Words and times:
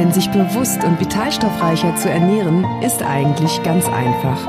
Denn 0.00 0.14
sich 0.14 0.30
bewusst 0.30 0.82
und 0.82 0.98
vitalstoffreicher 0.98 1.94
zu 1.94 2.08
ernähren, 2.08 2.64
ist 2.82 3.02
eigentlich 3.02 3.62
ganz 3.62 3.84
einfach. 3.84 4.40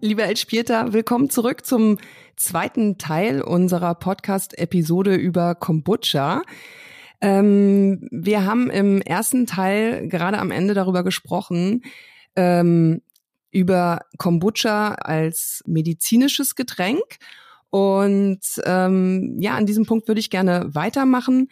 Liebe 0.00 0.24
Elspieta, 0.24 0.92
willkommen 0.92 1.30
zurück 1.30 1.64
zum 1.64 1.98
zweiten 2.34 2.98
Teil 2.98 3.40
unserer 3.40 3.94
Podcast-Episode 3.94 5.14
über 5.14 5.54
Kombucha. 5.54 6.42
Ähm, 7.20 8.08
wir 8.10 8.44
haben 8.44 8.70
im 8.70 9.00
ersten 9.00 9.46
Teil 9.46 10.08
gerade 10.08 10.38
am 10.38 10.50
Ende 10.50 10.74
darüber 10.74 11.04
gesprochen, 11.04 11.82
ähm, 12.34 13.02
über 13.52 14.00
Kombucha 14.16 14.94
als 14.94 15.62
medizinisches 15.64 16.56
Getränk 16.56 17.20
und 17.70 18.40
ähm, 18.64 19.36
ja, 19.40 19.54
an 19.54 19.66
diesem 19.66 19.86
Punkt 19.86 20.08
würde 20.08 20.20
ich 20.20 20.30
gerne 20.30 20.74
weitermachen. 20.74 21.48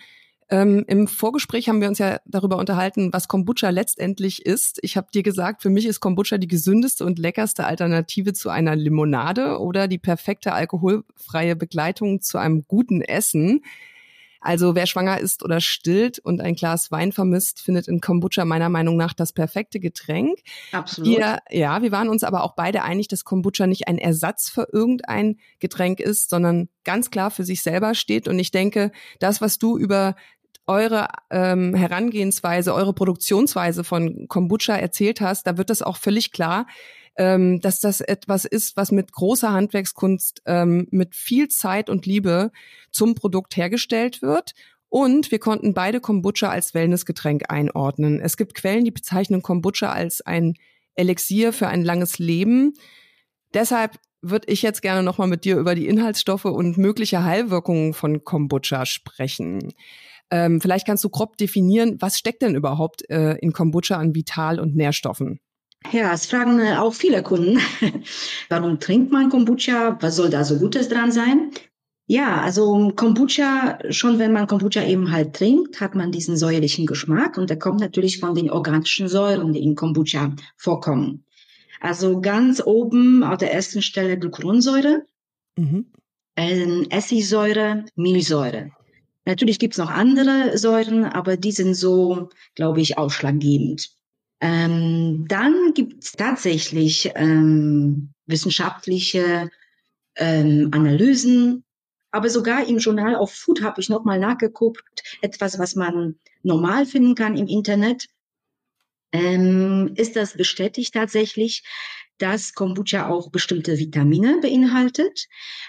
Ähm, 0.48 0.84
Im 0.86 1.08
Vorgespräch 1.08 1.68
haben 1.68 1.80
wir 1.80 1.88
uns 1.88 1.98
ja 1.98 2.20
darüber 2.24 2.58
unterhalten, 2.58 3.12
was 3.12 3.26
Kombucha 3.26 3.70
letztendlich 3.70 4.46
ist. 4.46 4.78
Ich 4.82 4.96
habe 4.96 5.08
dir 5.12 5.24
gesagt, 5.24 5.60
für 5.60 5.70
mich 5.70 5.86
ist 5.86 5.98
Kombucha 5.98 6.38
die 6.38 6.46
gesündeste 6.46 7.04
und 7.04 7.18
leckerste 7.18 7.66
Alternative 7.66 8.32
zu 8.32 8.48
einer 8.48 8.76
Limonade 8.76 9.58
oder 9.58 9.88
die 9.88 9.98
perfekte 9.98 10.52
alkoholfreie 10.52 11.56
Begleitung 11.56 12.20
zu 12.20 12.38
einem 12.38 12.64
guten 12.68 13.02
Essen. 13.02 13.62
Also 14.46 14.74
wer 14.74 14.86
schwanger 14.86 15.18
ist 15.18 15.42
oder 15.42 15.60
stillt 15.60 16.18
und 16.18 16.40
ein 16.40 16.54
Glas 16.54 16.90
Wein 16.90 17.12
vermisst, 17.12 17.60
findet 17.60 17.88
in 17.88 18.00
Kombucha 18.00 18.44
meiner 18.44 18.68
Meinung 18.68 18.96
nach 18.96 19.12
das 19.12 19.32
perfekte 19.32 19.80
Getränk. 19.80 20.38
Absolut. 20.72 21.10
Wir, 21.10 21.38
ja, 21.50 21.82
wir 21.82 21.92
waren 21.92 22.08
uns 22.08 22.22
aber 22.22 22.44
auch 22.44 22.54
beide 22.54 22.82
einig, 22.82 23.08
dass 23.08 23.24
Kombucha 23.24 23.66
nicht 23.66 23.88
ein 23.88 23.98
Ersatz 23.98 24.48
für 24.48 24.68
irgendein 24.72 25.38
Getränk 25.58 26.00
ist, 26.00 26.30
sondern 26.30 26.68
ganz 26.84 27.10
klar 27.10 27.30
für 27.30 27.44
sich 27.44 27.62
selber 27.62 27.94
steht. 27.94 28.28
Und 28.28 28.38
ich 28.38 28.52
denke, 28.52 28.92
das, 29.18 29.40
was 29.40 29.58
du 29.58 29.76
über 29.76 30.14
eure 30.66 31.08
ähm, 31.30 31.74
Herangehensweise, 31.74 32.74
eure 32.74 32.92
Produktionsweise 32.92 33.84
von 33.84 34.26
Kombucha 34.28 34.76
erzählt 34.76 35.20
hast, 35.20 35.46
da 35.46 35.56
wird 35.58 35.70
das 35.70 35.82
auch 35.82 35.96
völlig 35.96 36.32
klar 36.32 36.66
ähm, 37.16 37.60
dass 37.60 37.80
das 37.80 38.00
etwas 38.00 38.44
ist, 38.44 38.76
was 38.76 38.92
mit 38.92 39.12
großer 39.12 39.52
Handwerkskunst, 39.52 40.42
ähm, 40.46 40.86
mit 40.90 41.14
viel 41.14 41.48
Zeit 41.48 41.88
und 41.88 42.06
Liebe 42.06 42.50
zum 42.90 43.14
Produkt 43.14 43.56
hergestellt 43.56 44.22
wird. 44.22 44.52
Und 44.88 45.30
wir 45.30 45.38
konnten 45.38 45.74
beide 45.74 46.00
Kombucha 46.00 46.48
als 46.48 46.74
Wellnessgetränk 46.74 47.50
einordnen. 47.50 48.20
Es 48.20 48.36
gibt 48.36 48.54
Quellen, 48.54 48.84
die 48.84 48.90
bezeichnen 48.90 49.42
Kombucha 49.42 49.90
als 49.90 50.20
ein 50.20 50.54
Elixier 50.94 51.52
für 51.52 51.68
ein 51.68 51.84
langes 51.84 52.18
Leben. 52.18 52.74
Deshalb 53.52 53.98
würde 54.22 54.50
ich 54.50 54.62
jetzt 54.62 54.82
gerne 54.82 55.02
nochmal 55.02 55.28
mit 55.28 55.44
dir 55.44 55.56
über 55.56 55.74
die 55.74 55.86
Inhaltsstoffe 55.86 56.46
und 56.46 56.78
mögliche 56.78 57.24
Heilwirkungen 57.24 57.94
von 57.94 58.24
Kombucha 58.24 58.86
sprechen. 58.86 59.72
Ähm, 60.30 60.60
vielleicht 60.60 60.86
kannst 60.86 61.04
du 61.04 61.08
grob 61.08 61.36
definieren, 61.36 61.96
was 62.00 62.18
steckt 62.18 62.42
denn 62.42 62.56
überhaupt 62.56 63.08
äh, 63.10 63.36
in 63.36 63.52
Kombucha 63.52 63.96
an 63.96 64.14
Vital- 64.14 64.58
und 64.58 64.74
Nährstoffen? 64.74 65.40
Ja, 65.92 66.12
es 66.12 66.26
fragen 66.26 66.58
äh, 66.58 66.76
auch 66.76 66.94
viele 66.94 67.22
Kunden, 67.22 67.60
warum 68.48 68.80
trinkt 68.80 69.12
man 69.12 69.30
Kombucha? 69.30 69.96
Was 70.00 70.16
soll 70.16 70.30
da 70.30 70.44
so 70.44 70.58
Gutes 70.58 70.88
dran 70.88 71.12
sein? 71.12 71.52
Ja, 72.08 72.40
also 72.40 72.92
Kombucha, 72.94 73.78
schon 73.90 74.18
wenn 74.18 74.32
man 74.32 74.46
Kombucha 74.46 74.84
eben 74.84 75.10
halt 75.10 75.34
trinkt, 75.34 75.80
hat 75.80 75.96
man 75.96 76.12
diesen 76.12 76.36
säuerlichen 76.36 76.86
Geschmack 76.86 77.36
und 77.36 77.50
der 77.50 77.58
kommt 77.58 77.80
natürlich 77.80 78.20
von 78.20 78.34
den 78.34 78.50
organischen 78.50 79.08
Säuren, 79.08 79.52
die 79.52 79.62
in 79.62 79.74
Kombucha 79.74 80.34
vorkommen. 80.56 81.24
Also 81.80 82.20
ganz 82.20 82.62
oben 82.64 83.24
auf 83.24 83.38
der 83.38 83.52
ersten 83.52 83.82
Stelle 83.82 84.18
Glucuronsäure, 84.18 85.04
mhm. 85.56 85.86
Essigsäure, 86.36 87.84
Milchsäure. 87.96 88.70
Natürlich 89.24 89.58
gibt's 89.58 89.78
noch 89.78 89.90
andere 89.90 90.56
Säuren, 90.56 91.04
aber 91.04 91.36
die 91.36 91.50
sind 91.50 91.74
so, 91.74 92.28
glaube 92.54 92.80
ich, 92.80 92.98
ausschlaggebend. 92.98 93.90
Ähm, 94.40 95.24
dann 95.28 95.72
gibt 95.74 96.04
es 96.04 96.12
tatsächlich 96.12 97.10
ähm, 97.14 98.12
wissenschaftliche 98.26 99.50
ähm, 100.16 100.68
Analysen, 100.72 101.64
aber 102.10 102.28
sogar 102.28 102.66
im 102.66 102.78
Journal 102.78 103.16
of 103.16 103.32
Food 103.32 103.62
habe 103.62 103.80
ich 103.80 103.88
nochmal 103.88 104.18
nachgeguckt, 104.18 105.02
etwas, 105.22 105.58
was 105.58 105.74
man 105.74 106.18
normal 106.42 106.86
finden 106.86 107.14
kann 107.14 107.36
im 107.36 107.46
Internet. 107.46 108.06
Ähm, 109.12 109.92
ist 109.96 110.16
das 110.16 110.34
bestätigt 110.34 110.94
tatsächlich, 110.94 111.62
dass 112.18 112.54
Kombucha 112.54 113.08
auch 113.08 113.30
bestimmte 113.30 113.78
Vitamine 113.78 114.38
beinhaltet. 114.40 115.26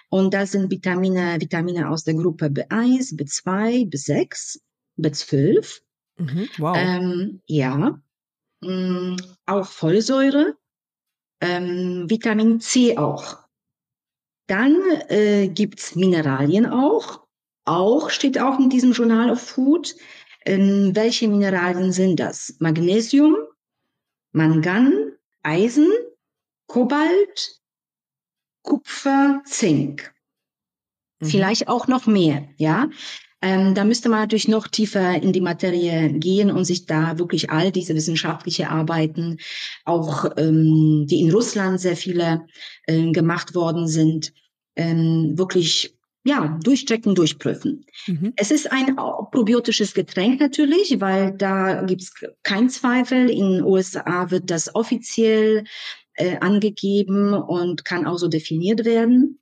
Und 0.09 0.33
das 0.33 0.51
sind 0.51 0.71
Vitamine, 0.71 1.37
Vitamine 1.39 1.89
aus 1.89 2.03
der 2.03 2.15
Gruppe 2.15 2.45
B1, 2.45 3.17
B2, 3.17 3.89
B6, 3.89 4.59
B12. 4.97 5.81
Mhm, 6.17 6.49
wow. 6.57 6.77
Ähm, 6.77 7.41
ja, 7.45 8.01
mh, 8.61 8.69
mm, 8.69 9.17
auch 9.45 9.67
Folsäure, 9.67 10.57
ähm, 11.41 12.09
Vitamin 12.09 12.59
C 12.59 12.97
auch. 12.97 13.47
Dann 14.47 14.81
äh, 15.09 15.49
gibt's 15.49 15.95
Mineralien 15.95 16.65
auch. 16.65 17.27
Auch 17.65 18.09
steht 18.09 18.39
auch 18.39 18.57
in 18.59 18.69
diesem 18.69 18.93
Journal 18.93 19.29
of 19.29 19.41
Food. 19.41 19.95
Ähm, 20.45 20.91
welche 20.95 21.27
Mineralien 21.27 21.91
sind 21.91 22.19
das? 22.19 22.55
Magnesium, 22.59 23.35
Mangan, 24.31 25.11
Eisen, 25.43 25.91
Kobalt, 26.67 27.61
Kupfer, 28.63 29.41
Zink. 29.45 30.13
Mhm. 31.19 31.25
Vielleicht 31.25 31.67
auch 31.67 31.87
noch 31.87 32.05
mehr, 32.05 32.47
ja. 32.57 32.89
Ähm, 33.41 33.75
da 33.75 33.83
müsste 33.83 34.09
man 34.09 34.21
natürlich 34.21 34.47
noch 34.47 34.67
tiefer 34.67 35.21
in 35.21 35.31
die 35.31 35.41
Materie 35.41 36.11
gehen 36.13 36.49
und 36.49 36.65
sich 36.65 36.87
da 36.87 37.19
wirklich 37.19 37.51
all 37.51 37.71
diese 37.71 37.93
wissenschaftliche 37.93 38.69
Arbeiten, 38.69 39.37
auch 39.85 40.25
ähm, 40.37 41.05
die 41.07 41.21
in 41.21 41.31
Russland 41.31 41.79
sehr 41.79 41.95
viele 41.95 42.47
äh, 42.87 43.11
gemacht 43.11 43.53
worden 43.53 43.87
sind, 43.87 44.33
ähm, 44.75 45.37
wirklich 45.37 45.97
ja, 46.27 46.59
durchchecken, 46.61 47.15
durchprüfen. 47.15 47.85
Mhm. 48.05 48.33
Es 48.35 48.51
ist 48.51 48.69
ein 48.71 48.97
probiotisches 49.31 49.93
Getränk 49.93 50.41
natürlich, 50.41 50.99
weil 50.99 51.31
da 51.31 51.83
gibt 51.83 52.01
es 52.01 52.13
keinen 52.43 52.69
Zweifel. 52.69 53.29
In 53.29 53.53
den 53.53 53.63
USA 53.63 54.29
wird 54.29 54.51
das 54.51 54.75
offiziell 54.75 55.63
äh, 56.15 56.37
angegeben 56.39 57.33
und 57.33 57.85
kann 57.85 58.05
auch 58.05 58.17
so 58.17 58.27
definiert 58.27 58.83
werden. 58.83 59.39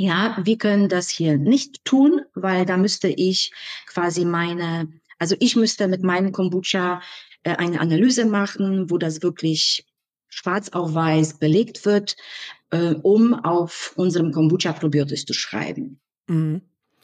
Ja, 0.00 0.38
wir 0.40 0.58
können 0.58 0.88
das 0.88 1.08
hier 1.08 1.36
nicht 1.38 1.84
tun, 1.84 2.22
weil 2.34 2.64
da 2.64 2.76
müsste 2.76 3.08
ich 3.08 3.52
quasi 3.86 4.24
meine, 4.24 4.88
also 5.18 5.34
ich 5.40 5.56
müsste 5.56 5.88
mit 5.88 6.04
meinem 6.04 6.30
Kombucha 6.30 7.02
äh, 7.42 7.56
eine 7.56 7.80
Analyse 7.80 8.24
machen, 8.24 8.90
wo 8.90 8.98
das 8.98 9.22
wirklich 9.22 9.86
schwarz 10.28 10.68
auf 10.68 10.94
weiß 10.94 11.38
belegt 11.38 11.84
wird, 11.84 12.16
äh, 12.70 12.94
um 13.02 13.34
auf 13.34 13.92
unserem 13.96 14.30
Kombucha 14.30 14.72
Probiotics 14.72 15.24
zu 15.24 15.32
schreiben. 15.32 16.00
Mhm. 16.28 16.62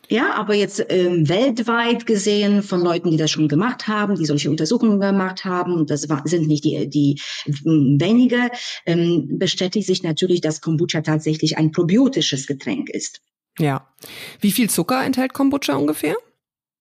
Ja, 0.09 0.35
aber 0.35 0.55
jetzt 0.55 0.85
ähm, 0.89 1.29
weltweit 1.29 2.07
gesehen 2.07 2.63
von 2.63 2.81
Leuten, 2.81 3.11
die 3.11 3.17
das 3.17 3.31
schon 3.31 3.49
gemacht 3.49 3.89
haben, 3.89 4.17
die 4.17 4.27
solche 4.27 4.51
Untersuchungen 4.51 5.01
gemacht 5.01 5.45
haben, 5.45 5.87
das 5.87 6.09
war, 6.09 6.23
sind 6.25 6.47
nicht 6.47 6.65
die, 6.65 6.89
die 6.89 7.21
ähm, 7.47 7.97
wenige, 8.01 8.51
ähm, 8.87 9.39
bestätigt 9.39 9.87
sich 9.87 10.03
natürlich, 10.03 10.41
dass 10.41 10.61
Kombucha 10.61 11.01
tatsächlich 11.01 11.57
ein 11.57 11.73
probiotisches 11.73 12.47
Getränk 12.47 12.91
ist. 12.91 13.21
Ja. 13.59 13.89
Wie 14.41 14.53
viel 14.53 14.69
Zucker 14.69 15.05
enthält 15.05 15.33
Kombucha 15.33 15.75
ungefähr? 15.75 16.17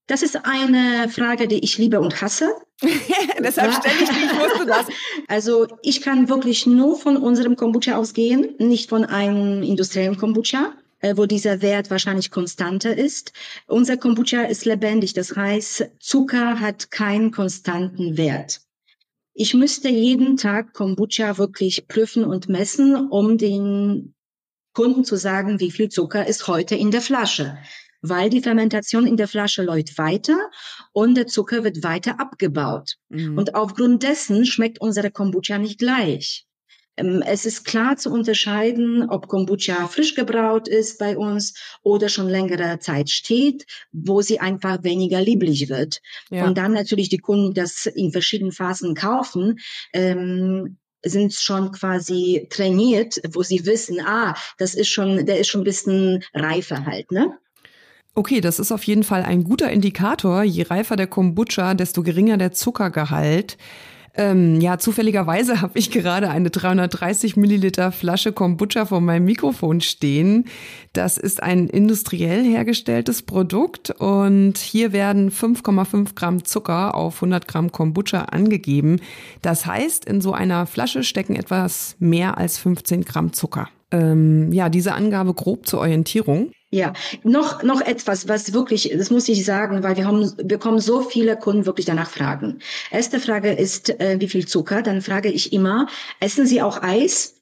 Das 0.08 0.22
ist 0.22 0.38
eine 0.44 1.08
Frage, 1.08 1.48
die 1.48 1.64
ich 1.64 1.78
liebe 1.78 2.02
und 2.02 2.22
hasse. 2.22 2.54
Deshalb 3.40 3.74
stelle 3.74 3.96
ich 4.02 4.10
die, 4.10 4.26
ich 4.26 4.40
wusste 4.40 4.66
das. 4.66 4.88
Also 5.30 5.68
ich 5.82 6.02
kann 6.02 6.28
wirklich 6.28 6.68
nur 6.68 7.00
von 7.00 7.16
unserem 7.16 7.56
Kombucha 7.56 7.96
ausgehen, 7.96 8.56
nicht 8.60 8.90
von 8.90 9.06
einem 9.06 9.64
industriellen 9.64 10.18
Kombucha. 10.18 10.74
Äh, 11.04 11.18
wo 11.18 11.26
dieser 11.26 11.62
Wert 11.62 11.92
wahrscheinlich 11.92 12.32
konstanter 12.32 12.98
ist. 12.98 13.34
Unser 13.68 13.98
Kombucha 13.98 14.44
ist 14.44 14.64
lebendig, 14.64 15.14
das 15.14 15.36
heißt, 15.36 15.92
Zucker 16.00 16.62
hat 16.62 16.92
keinen 16.92 17.32
konstanten 17.32 18.16
Wert. 18.16 18.62
Ich 19.34 19.54
müsste 19.54 19.90
jeden 19.90 20.38
Tag 20.38 20.74
Kombucha 20.74 21.38
wirklich 21.38 21.90
prüfen 21.90 22.24
und 22.24 22.48
messen, 22.48 23.10
um 23.10 23.38
den 23.38 24.16
Kunden 24.74 25.04
zu 25.04 25.18
sagen, 25.18 25.60
wie 25.60 25.72
viel 25.72 25.90
Zucker 25.90 26.26
ist 26.26 26.48
heute 26.48 26.76
in 26.76 26.90
der 26.90 27.02
Flasche. 27.02 27.58
weil 28.06 28.30
die 28.30 28.42
Fermentation 28.42 29.08
in 29.08 29.16
der 29.16 29.30
Flasche 29.30 29.64
läuft 29.64 29.98
weiter 29.98 30.38
und 30.92 31.16
der 31.16 31.26
Zucker 31.26 31.64
wird 31.64 31.84
weiter 31.84 32.20
abgebaut. 32.20 32.98
Mhm. 33.08 33.38
Und 33.38 33.56
aufgrund 33.56 34.04
dessen 34.04 34.46
schmeckt 34.46 34.82
unsere 34.82 35.10
Kombucha 35.10 35.58
nicht 35.58 35.80
gleich. 35.80 36.46
Ähm, 36.98 37.24
es 37.26 37.46
ist 37.46 37.66
klar 37.66 37.98
zu 37.98 38.12
unterscheiden, 38.12 39.10
ob 39.10 39.28
Kombucha 39.28 39.88
frisch 39.88 40.16
gebraut 40.16 40.68
ist 40.68 41.00
bei 41.00 41.18
uns 41.18 41.54
oder 41.82 42.10
schon 42.10 42.30
längere 42.30 42.80
Zeit 42.80 43.10
steht, 43.10 43.66
wo 43.92 44.22
sie 44.22 44.40
einfach 44.40 44.84
weniger 44.84 45.22
lieblich 45.22 45.70
wird. 45.70 46.02
Ja. 46.30 46.46
Und 46.46 46.58
dann 46.58 46.74
natürlich 46.74 47.10
die 47.10 47.18
Kunden 47.18 47.54
das 47.54 47.86
in 47.86 48.12
verschiedenen 48.12 48.52
Phasen 48.52 48.96
kaufen. 48.96 49.60
Ähm, 49.94 50.78
sind 51.06 51.34
schon 51.34 51.74
quasi 51.74 52.48
trainiert, 52.50 53.20
wo 53.34 53.44
sie 53.44 53.66
wissen, 53.66 54.00
ah, 54.00 54.36
das 54.58 54.74
ist 54.74 54.88
schon, 54.88 55.26
der 55.26 55.40
ist 55.40 55.50
schon 55.50 55.62
ein 55.62 55.66
bisschen 55.66 56.24
reifer 56.34 56.86
halt, 56.86 57.12
ne? 57.12 57.38
Okay, 58.16 58.42
das 58.42 58.60
ist 58.60 58.72
auf 58.72 58.84
jeden 58.84 59.04
Fall 59.04 59.24
ein 59.24 59.44
guter 59.44 59.72
Indikator. 59.72 60.44
Je 60.44 60.64
reifer 60.64 60.96
der 60.96 61.08
Kombucha, 61.08 61.74
desto 61.74 62.04
geringer 62.04 62.38
der 62.38 62.52
Zuckergehalt. 62.52 63.58
Ähm, 64.16 64.62
ja, 64.62 64.78
zufälligerweise 64.78 65.62
habe 65.62 65.78
ich 65.80 65.90
gerade 65.90 66.30
eine 66.30 66.50
330 66.50 67.36
Milliliter 67.36 67.92
Flasche 67.92 68.32
Kombucha 68.32 68.86
vor 68.86 69.02
meinem 69.02 69.26
Mikrofon 69.26 69.82
stehen. 69.82 70.46
Das 70.94 71.18
ist 71.18 71.42
ein 71.42 71.68
industriell 71.68 72.44
hergestelltes 72.44 73.24
Produkt 73.24 73.90
und 73.90 74.58
hier 74.58 74.94
werden 74.94 75.32
5,5 75.32 76.14
Gramm 76.14 76.46
Zucker 76.46 76.94
auf 76.94 77.16
100 77.16 77.48
Gramm 77.48 77.72
Kombucha 77.72 78.26
angegeben. 78.26 79.00
Das 79.42 79.66
heißt, 79.66 80.06
in 80.06 80.22
so 80.22 80.34
einer 80.34 80.68
Flasche 80.68 81.04
stecken 81.04 81.36
etwas 81.36 81.96
mehr 81.98 82.38
als 82.38 82.60
15 82.60 83.06
Gramm 83.06 83.34
Zucker. 83.34 83.70
Ähm, 83.94 84.52
ja, 84.52 84.70
diese 84.70 84.94
Angabe 84.94 85.36
grob 85.36 85.68
zur 85.68 85.80
Orientierung. 85.80 86.52
Ja, 86.72 86.94
noch, 87.22 87.62
noch 87.62 87.82
etwas, 87.82 88.28
was 88.28 88.52
wirklich, 88.52 88.92
das 88.98 89.12
muss 89.12 89.30
ich 89.30 89.46
sagen, 89.46 89.84
weil 89.84 89.96
wir 89.96 90.08
haben, 90.08 90.34
bekommen 90.44 90.80
so 90.80 91.02
viele 91.02 91.38
Kunden 91.38 91.68
wirklich 91.68 91.86
danach 91.86 92.10
fragen. 92.10 92.58
Erste 92.90 93.20
Frage 93.20 93.54
ist, 93.54 93.92
äh, 94.02 94.20
wie 94.20 94.28
viel 94.28 94.48
Zucker? 94.48 94.82
Dann 94.82 95.02
frage 95.02 95.30
ich 95.30 95.54
immer, 95.54 95.86
essen 96.20 96.48
Sie 96.48 96.64
auch 96.64 96.82
Eis? 96.82 97.40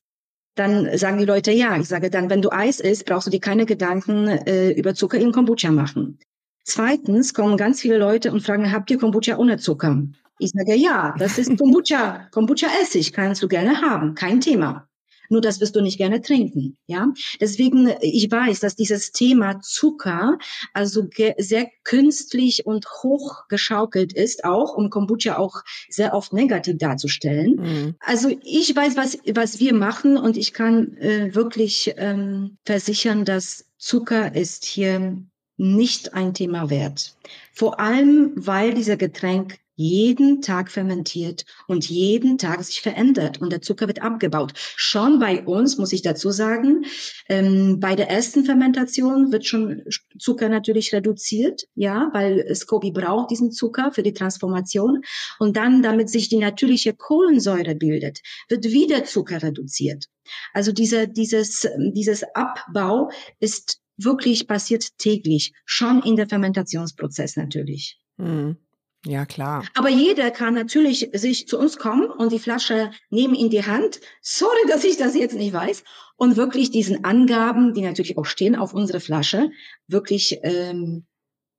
Dann 0.56 0.98
sagen 0.98 1.18
die 1.18 1.26
Leute 1.26 1.54
ja. 1.54 1.78
Ich 1.78 1.88
sage 1.88 2.10
dann, 2.10 2.30
wenn 2.30 2.42
du 2.42 2.52
Eis 2.52 2.82
isst, 2.82 3.06
brauchst 3.06 3.28
du 3.28 3.32
dir 3.32 3.40
keine 3.40 3.66
Gedanken 3.66 4.28
äh, 4.28 4.72
über 4.72 4.94
Zucker 4.94 5.18
in 5.18 5.32
Kombucha 5.32 5.72
machen. 5.72 6.20
Zweitens 6.66 7.34
kommen 7.34 7.56
ganz 7.56 7.80
viele 7.80 7.98
Leute 7.98 8.34
und 8.34 8.42
fragen, 8.42 8.74
habt 8.74 8.92
ihr 8.92 8.98
Kombucha 8.98 9.38
ohne 9.38 9.58
Zucker? 9.58 10.04
Ich 10.40 10.52
sage 10.52 10.76
ja, 10.76 11.16
das 11.18 11.38
ist 11.38 11.48
Kombucha. 11.58 12.28
Kombucha 12.32 12.68
Essig 12.82 13.14
kannst 13.14 13.42
du 13.42 13.48
gerne 13.48 13.80
haben, 13.82 14.14
kein 14.14 14.42
Thema. 14.42 14.90
Nur 15.32 15.40
das 15.42 15.62
wirst 15.62 15.78
du 15.78 15.82
nicht 15.82 15.98
gerne 15.98 16.22
trinken, 16.22 16.78
ja. 16.88 17.14
Deswegen, 17.40 17.90
ich 18.02 18.30
weiß, 18.30 18.60
dass 18.60 18.76
dieses 18.76 19.14
Thema 19.14 19.62
Zucker 19.62 20.38
also 20.74 21.08
sehr 21.38 21.70
künstlich 21.86 22.66
und 22.66 22.86
hoch 23.02 23.48
geschaukelt 23.48 24.12
ist, 24.12 24.44
auch 24.44 24.76
um 24.76 24.90
Kombucha 24.90 25.38
auch 25.38 25.62
sehr 25.90 26.14
oft 26.14 26.34
negativ 26.34 26.78
darzustellen. 26.78 27.56
Mhm. 27.56 27.96
Also 28.02 28.30
ich 28.44 28.76
weiß, 28.76 28.98
was, 28.98 29.20
was 29.34 29.60
wir 29.62 29.74
machen 29.74 30.18
und 30.18 30.36
ich 30.36 30.52
kann 30.52 30.98
äh, 30.98 31.34
wirklich 31.34 31.94
ähm, 31.96 32.58
versichern, 32.66 33.24
dass 33.24 33.66
Zucker 33.78 34.36
ist 34.36 34.66
hier 34.66 35.18
nicht 35.56 36.14
ein 36.14 36.34
Thema 36.34 36.70
wert. 36.70 37.16
Vor 37.54 37.80
allem, 37.80 38.34
weil 38.36 38.74
dieser 38.74 38.98
Getränk 38.98 39.60
jeden 39.82 40.42
Tag 40.42 40.70
fermentiert 40.72 41.46
und 41.68 41.90
jeden 41.90 42.38
Tag 42.38 42.64
sich 42.64 42.82
verändert 42.82 43.42
und 43.42 43.52
der 43.52 43.62
Zucker 43.62 43.88
wird 43.88 44.02
abgebaut. 44.02 44.54
Schon 44.56 45.20
bei 45.20 45.44
uns, 45.44 45.78
muss 45.78 45.92
ich 45.92 46.04
dazu 46.04 46.30
sagen, 46.30 46.86
ähm, 47.28 47.80
bei 47.80 47.96
der 47.96 48.10
ersten 48.10 48.46
Fermentation 48.46 49.32
wird 49.32 49.46
schon 49.46 49.84
Zucker 50.20 50.50
natürlich 50.50 50.94
reduziert, 50.94 51.64
ja, 51.74 52.10
weil 52.14 52.54
Scoby 52.54 52.92
braucht 52.92 53.32
diesen 53.32 53.52
Zucker 53.52 53.92
für 53.92 54.04
die 54.04 54.14
Transformation 54.14 55.02
und 55.40 55.58
dann, 55.58 55.82
damit 55.82 56.10
sich 56.10 56.30
die 56.30 56.38
natürliche 56.38 56.94
Kohlensäure 56.94 57.76
bildet, 57.76 58.20
wird 58.50 58.66
wieder 58.66 59.04
Zucker 59.06 59.42
reduziert. 59.42 60.06
Also 60.54 60.72
dieser, 60.72 61.08
dieses, 61.08 61.68
dieses 61.94 62.24
Abbau 62.36 63.10
ist 63.40 63.82
wirklich 63.98 64.48
passiert 64.48 64.98
täglich, 65.00 65.54
schon 65.66 66.04
in 66.04 66.16
der 66.16 66.30
Fermentationsprozess 66.30 67.36
natürlich. 67.36 68.00
Mhm. 68.18 68.58
Ja, 69.06 69.26
klar. 69.26 69.66
Aber 69.74 69.90
jeder 69.90 70.30
kann 70.30 70.54
natürlich 70.54 71.10
sich 71.14 71.48
zu 71.48 71.58
uns 71.58 71.78
kommen 71.78 72.06
und 72.06 72.32
die 72.32 72.40
Flasche 72.40 72.92
nehmen 73.10 73.34
in 73.34 73.50
die 73.50 73.66
Hand. 73.66 74.00
Sorry, 74.22 74.68
dass 74.68 74.84
ich 74.84 74.98
das 74.98 75.16
jetzt 75.16 75.36
nicht 75.36 75.54
weiß. 75.54 75.84
Und 76.18 76.38
wirklich 76.38 76.70
diesen 76.70 77.04
Angaben, 77.04 77.74
die 77.74 77.82
natürlich 77.82 78.18
auch 78.18 78.26
stehen 78.26 78.56
auf 78.56 78.76
unserer 78.76 79.00
Flasche, 79.00 79.50
wirklich 79.88 80.40
ähm, 80.44 81.06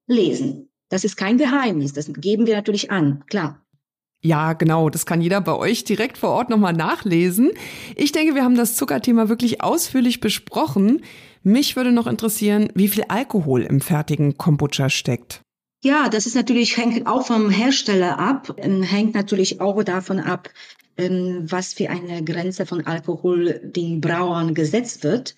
lesen. 0.06 0.70
Das 0.88 1.02
ist 1.02 1.16
kein 1.16 1.36
Geheimnis. 1.36 1.92
Das 1.92 2.12
geben 2.12 2.46
wir 2.46 2.54
natürlich 2.54 2.92
an, 2.92 3.24
klar. 3.26 3.64
Ja, 4.24 4.52
genau. 4.52 4.88
Das 4.88 5.04
kann 5.04 5.20
jeder 5.20 5.40
bei 5.40 5.56
euch 5.56 5.82
direkt 5.82 6.18
vor 6.18 6.30
Ort 6.30 6.48
nochmal 6.48 6.74
nachlesen. 6.74 7.50
Ich 7.96 8.12
denke, 8.12 8.36
wir 8.36 8.44
haben 8.44 8.54
das 8.54 8.76
Zuckerthema 8.76 9.28
wirklich 9.28 9.62
ausführlich 9.62 10.20
besprochen. 10.20 11.02
Mich 11.42 11.74
würde 11.74 11.90
noch 11.90 12.06
interessieren, 12.06 12.68
wie 12.76 12.86
viel 12.86 13.02
Alkohol 13.08 13.62
im 13.62 13.80
fertigen 13.80 14.38
Kombucha 14.38 14.90
steckt. 14.90 15.42
Ja, 15.84 16.08
das 16.08 16.26
ist 16.26 16.36
natürlich, 16.36 16.76
hängt 16.76 17.08
auch 17.08 17.26
vom 17.26 17.50
Hersteller 17.50 18.16
ab, 18.16 18.54
ähm, 18.58 18.84
hängt 18.84 19.14
natürlich 19.16 19.60
auch 19.60 19.82
davon 19.82 20.20
ab, 20.20 20.48
ähm, 20.96 21.44
was 21.50 21.74
für 21.74 21.90
eine 21.90 22.22
Grenze 22.22 22.66
von 22.66 22.86
Alkohol 22.86 23.60
den 23.64 24.00
Brauern 24.00 24.54
gesetzt 24.54 25.02
wird. 25.02 25.34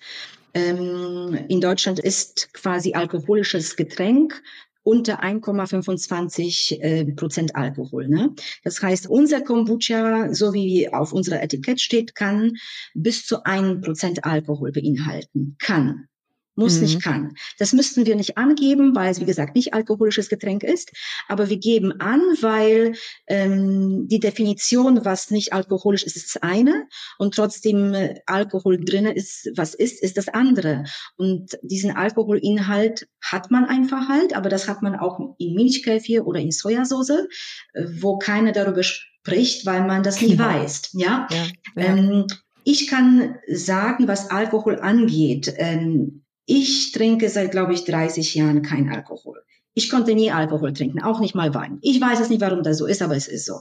Ähm, 0.53 1.35
in 1.47 1.61
Deutschland 1.61 1.97
ist 1.99 2.53
quasi 2.53 2.93
alkoholisches 2.93 3.75
Getränk 3.75 4.39
unter 4.83 5.23
1,25 5.23 6.79
äh, 6.79 7.05
Prozent 7.13 7.55
Alkohol. 7.55 8.07
Ne? 8.07 8.35
Das 8.63 8.79
heißt, 8.83 9.07
unser 9.07 9.41
Kombucha, 9.41 10.31
so 10.31 10.53
wie 10.53 10.93
auf 10.93 11.11
unserer 11.11 11.41
Etikett 11.41 11.81
steht, 11.81 12.13
kann 12.13 12.53
bis 12.93 13.25
zu 13.25 13.43
1 13.43 13.83
Prozent 13.83 14.25
Alkohol 14.25 14.71
beinhalten. 14.71 15.55
Kann 15.57 16.07
muss 16.55 16.75
mhm. 16.75 16.81
nicht 16.81 17.01
kann. 17.01 17.35
Das 17.59 17.73
müssten 17.73 18.05
wir 18.05 18.15
nicht 18.15 18.37
angeben, 18.37 18.95
weil 18.95 19.11
es, 19.11 19.19
wie 19.19 19.25
gesagt, 19.25 19.55
nicht 19.55 19.73
alkoholisches 19.73 20.29
Getränk 20.29 20.63
ist. 20.63 20.91
Aber 21.27 21.49
wir 21.49 21.57
geben 21.57 21.99
an, 21.99 22.21
weil 22.41 22.95
ähm, 23.27 24.07
die 24.07 24.19
Definition, 24.19 25.05
was 25.05 25.31
nicht 25.31 25.53
alkoholisch 25.53 26.03
ist, 26.03 26.15
ist 26.15 26.35
das 26.35 26.41
eine. 26.41 26.87
Und 27.17 27.35
trotzdem 27.35 27.93
äh, 27.93 28.15
Alkohol 28.25 28.83
drinne 28.83 29.13
ist, 29.13 29.49
was 29.55 29.73
ist, 29.73 30.01
ist 30.01 30.17
das 30.17 30.27
andere. 30.29 30.85
Und 31.17 31.57
diesen 31.61 31.91
Alkoholinhalt 31.95 33.07
hat 33.21 33.51
man 33.51 33.65
einfach 33.65 34.07
halt, 34.07 34.35
aber 34.35 34.49
das 34.49 34.67
hat 34.67 34.81
man 34.81 34.95
auch 34.95 35.35
in 35.37 35.55
Milchkäfir 35.55 36.25
oder 36.25 36.39
in 36.39 36.51
Sojasauce, 36.51 37.27
äh, 37.73 37.85
wo 37.99 38.17
keiner 38.17 38.51
darüber 38.51 38.83
spricht, 38.83 39.65
weil 39.65 39.85
man 39.85 40.03
das 40.03 40.21
nicht 40.21 40.37
genau. 40.37 40.49
weiß. 40.49 40.89
Ja. 40.93 41.27
ja, 41.29 41.47
ja. 41.75 41.95
Ähm, 41.95 42.27
ich 42.63 42.87
kann 42.87 43.35
sagen, 43.47 44.07
was 44.07 44.31
Alkohol 44.31 44.79
angeht, 44.79 45.53
ähm, 45.57 46.24
ich 46.45 46.91
trinke 46.91 47.29
seit, 47.29 47.51
glaube 47.51 47.73
ich, 47.73 47.85
30 47.85 48.35
Jahren 48.35 48.61
kein 48.61 48.89
Alkohol. 48.89 49.43
Ich 49.73 49.89
konnte 49.89 50.15
nie 50.15 50.31
Alkohol 50.31 50.73
trinken, 50.73 51.01
auch 51.01 51.19
nicht 51.19 51.35
mal 51.35 51.53
Wein. 51.53 51.79
Ich 51.81 51.99
weiß 51.99 52.19
es 52.19 52.29
nicht, 52.29 52.41
warum 52.41 52.63
das 52.63 52.77
so 52.77 52.85
ist, 52.85 53.01
aber 53.01 53.15
es 53.15 53.27
ist 53.27 53.45
so. 53.45 53.59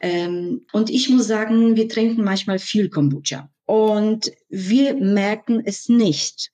Ähm, 0.00 0.66
und 0.72 0.90
ich 0.90 1.08
muss 1.08 1.26
sagen, 1.26 1.76
wir 1.76 1.88
trinken 1.88 2.22
manchmal 2.22 2.58
viel 2.58 2.90
Kombucha. 2.90 3.50
Und 3.66 4.32
wir 4.48 4.94
merken 4.94 5.62
es 5.64 5.88
nicht. 5.88 6.52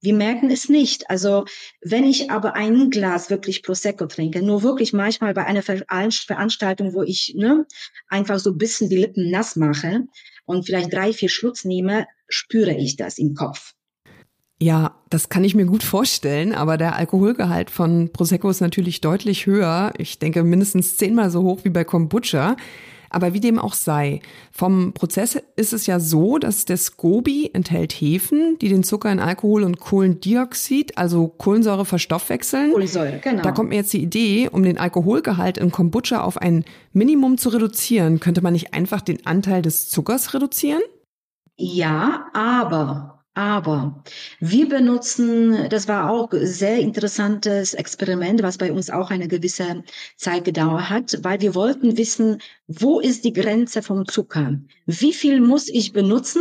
Wir 0.00 0.14
merken 0.14 0.50
es 0.50 0.68
nicht. 0.68 1.10
Also 1.10 1.44
wenn 1.80 2.04
ich 2.04 2.30
aber 2.30 2.54
ein 2.54 2.90
Glas 2.90 3.30
wirklich 3.30 3.62
Prosecco 3.62 4.06
trinke, 4.06 4.42
nur 4.42 4.62
wirklich 4.62 4.92
manchmal 4.92 5.34
bei 5.34 5.44
einer 5.44 5.62
Veranstaltung, 5.62 6.94
wo 6.94 7.02
ich 7.02 7.34
ne, 7.36 7.66
einfach 8.08 8.38
so 8.38 8.50
ein 8.50 8.58
bisschen 8.58 8.88
die 8.88 8.98
Lippen 8.98 9.30
nass 9.30 9.56
mache 9.56 10.06
und 10.44 10.66
vielleicht 10.66 10.92
drei, 10.92 11.12
vier 11.12 11.28
Schlucks 11.28 11.64
nehme, 11.64 12.06
spüre 12.28 12.74
ich 12.74 12.96
das 12.96 13.18
im 13.18 13.34
Kopf. 13.34 13.75
Ja, 14.58 14.94
das 15.10 15.28
kann 15.28 15.44
ich 15.44 15.54
mir 15.54 15.66
gut 15.66 15.82
vorstellen, 15.82 16.54
aber 16.54 16.78
der 16.78 16.96
Alkoholgehalt 16.96 17.70
von 17.70 18.10
Prosecco 18.12 18.48
ist 18.48 18.60
natürlich 18.60 19.02
deutlich 19.02 19.46
höher. 19.46 19.92
Ich 19.98 20.18
denke 20.18 20.42
mindestens 20.42 20.96
zehnmal 20.96 21.30
so 21.30 21.42
hoch 21.42 21.60
wie 21.64 21.70
bei 21.70 21.84
Kombucha. 21.84 22.56
Aber 23.10 23.32
wie 23.32 23.40
dem 23.40 23.58
auch 23.58 23.74
sei, 23.74 24.20
vom 24.50 24.92
Prozess 24.92 25.38
ist 25.54 25.72
es 25.72 25.86
ja 25.86 26.00
so, 26.00 26.38
dass 26.38 26.64
der 26.64 26.76
Scoby 26.76 27.50
enthält 27.52 27.92
Hefen, 27.92 28.58
die 28.60 28.68
den 28.68 28.82
Zucker 28.82 29.12
in 29.12 29.20
Alkohol 29.20 29.62
und 29.62 29.78
Kohlendioxid, 29.78 30.98
also 30.98 31.28
Kohlensäure, 31.28 31.84
verstoffwechseln. 31.84 32.72
Kohlensäure, 32.72 33.20
genau. 33.22 33.42
Da 33.42 33.52
kommt 33.52 33.68
mir 33.68 33.76
jetzt 33.76 33.92
die 33.92 34.02
Idee, 34.02 34.48
um 34.50 34.62
den 34.62 34.76
Alkoholgehalt 34.76 35.56
in 35.56 35.70
Kombucha 35.70 36.22
auf 36.22 36.36
ein 36.38 36.64
Minimum 36.92 37.38
zu 37.38 37.50
reduzieren, 37.50 38.20
könnte 38.20 38.42
man 38.42 38.54
nicht 38.54 38.74
einfach 38.74 39.00
den 39.00 39.24
Anteil 39.24 39.62
des 39.62 39.88
Zuckers 39.88 40.34
reduzieren? 40.34 40.82
Ja, 41.56 42.26
aber 42.34 43.15
aber 43.36 44.02
wir 44.40 44.66
benutzen, 44.66 45.68
das 45.68 45.88
war 45.88 46.10
auch 46.10 46.30
sehr 46.32 46.78
interessantes 46.78 47.74
Experiment, 47.74 48.42
was 48.42 48.56
bei 48.56 48.72
uns 48.72 48.88
auch 48.88 49.10
eine 49.10 49.28
gewisse 49.28 49.84
Zeit 50.16 50.46
gedauert 50.46 50.88
hat, 50.88 51.18
weil 51.20 51.42
wir 51.42 51.54
wollten 51.54 51.98
wissen, 51.98 52.38
wo 52.66 52.98
ist 52.98 53.26
die 53.26 53.34
Grenze 53.34 53.82
vom 53.82 54.08
Zucker? 54.08 54.58
Wie 54.86 55.12
viel 55.12 55.42
muss 55.42 55.68
ich 55.68 55.92
benutzen, 55.92 56.40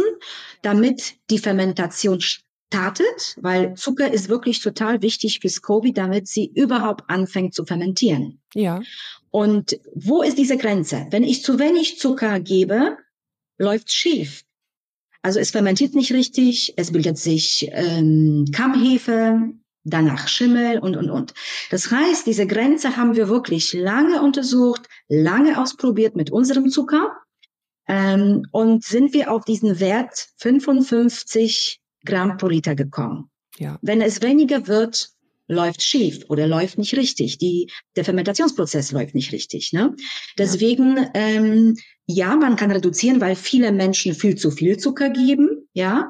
damit 0.62 1.16
die 1.30 1.38
Fermentation 1.38 2.22
startet, 2.22 3.36
weil 3.42 3.74
Zucker 3.74 4.10
ist 4.14 4.30
wirklich 4.30 4.62
total 4.62 5.02
wichtig 5.02 5.42
fürs 5.42 5.62
Covid, 5.62 5.98
damit 5.98 6.30
sie 6.30 6.50
überhaupt 6.56 7.10
anfängt 7.10 7.54
zu 7.54 7.66
fermentieren. 7.66 8.40
Ja. 8.54 8.82
Und 9.32 9.78
wo 9.96 10.22
ist 10.22 10.38
diese 10.38 10.56
Grenze? 10.56 11.08
Wenn 11.10 11.26
ich 11.26 11.44
zu 11.44 11.60
wenig 11.60 12.00
Zucker 12.00 12.40
gebe, 12.40 12.96
läuft 13.58 13.92
schief. 13.92 14.45
Also 15.26 15.40
es 15.40 15.50
fermentiert 15.50 15.96
nicht 15.96 16.14
richtig, 16.14 16.76
es 16.78 16.92
bildet 16.92 17.18
sich 17.18 17.68
ähm, 17.72 18.46
Kammhefe, 18.54 19.54
danach 19.84 20.28
Schimmel 20.28 20.78
und, 20.78 20.96
und, 20.96 21.10
und. 21.10 21.34
Das 21.72 21.90
heißt, 21.90 22.28
diese 22.28 22.46
Grenze 22.46 22.96
haben 22.96 23.16
wir 23.16 23.28
wirklich 23.28 23.74
lange 23.74 24.22
untersucht, 24.22 24.88
lange 25.08 25.60
ausprobiert 25.60 26.16
mit 26.16 26.30
unserem 26.30 26.70
Zucker 26.70 27.18
ähm, 27.88 28.46
und 28.52 28.84
sind 28.84 29.16
wir 29.16 29.32
auf 29.32 29.46
diesen 29.46 29.80
Wert 29.80 30.28
55 30.38 31.80
Gramm 32.06 32.38
pro 32.38 32.46
Liter 32.48 32.76
gekommen. 32.76 33.32
Ja. 33.58 33.80
Wenn 33.82 34.02
es 34.02 34.22
weniger 34.22 34.68
wird, 34.68 35.10
läuft 35.48 35.84
schief 35.84 36.26
oder 36.30 36.48
läuft 36.48 36.78
nicht 36.78 36.96
richtig. 36.96 37.38
Die, 37.38 37.72
der 37.96 38.06
Fermentationsprozess 38.06 38.92
läuft 38.92 39.16
nicht 39.16 39.32
richtig. 39.32 39.74
Ne? 39.74 39.96
Deswegen, 40.38 40.98
ja. 40.98 41.10
Ähm, 41.14 41.76
ja, 42.08 42.36
man 42.36 42.56
kann 42.56 42.70
reduzieren, 42.70 43.20
weil 43.20 43.36
viele 43.36 43.72
Menschen 43.72 44.14
viel 44.14 44.36
zu 44.36 44.52
viel 44.52 44.78
Zucker 44.78 45.10
geben. 45.10 45.68
Ja, 45.74 46.10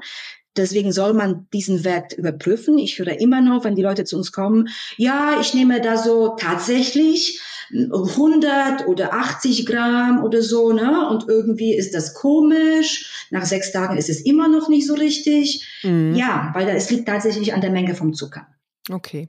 Deswegen 0.58 0.94
soll 0.94 1.14
man 1.14 1.48
diesen 1.52 1.84
Wert 1.84 2.14
überprüfen. 2.14 2.78
Ich 2.78 2.98
höre 2.98 3.20
immer 3.20 3.42
noch, 3.42 3.66
wenn 3.66 3.76
die 3.76 3.82
Leute 3.82 4.06
zu 4.06 4.16
uns 4.16 4.32
kommen, 4.32 4.70
ja, 4.98 5.38
ich 5.42 5.54
nehme 5.54 5.82
da 5.82 5.98
so 5.98 6.36
tatsächlich 6.40 7.42
100 7.74 8.88
oder 8.88 9.14
80 9.14 9.66
Gramm 9.66 10.24
oder 10.24 10.42
so, 10.42 10.72
ne? 10.72 11.10
Und 11.10 11.28
irgendwie 11.28 11.76
ist 11.76 11.94
das 11.94 12.14
komisch. 12.14 13.28
Nach 13.32 13.44
sechs 13.44 13.72
Tagen 13.72 13.98
ist 13.98 14.10
es 14.10 14.22
immer 14.22 14.48
noch 14.48 14.70
nicht 14.70 14.88
so 14.88 14.94
richtig. 14.94 15.68
Mhm. 15.84 16.16
Ja, 16.16 16.52
weil 16.54 16.70
es 16.70 16.90
liegt 16.90 17.08
tatsächlich 17.08 17.54
an 17.54 17.62
der 17.62 17.72
Menge 17.72 17.96
vom 17.96 18.14
Zucker. 18.14 18.48
Okay. 18.90 19.28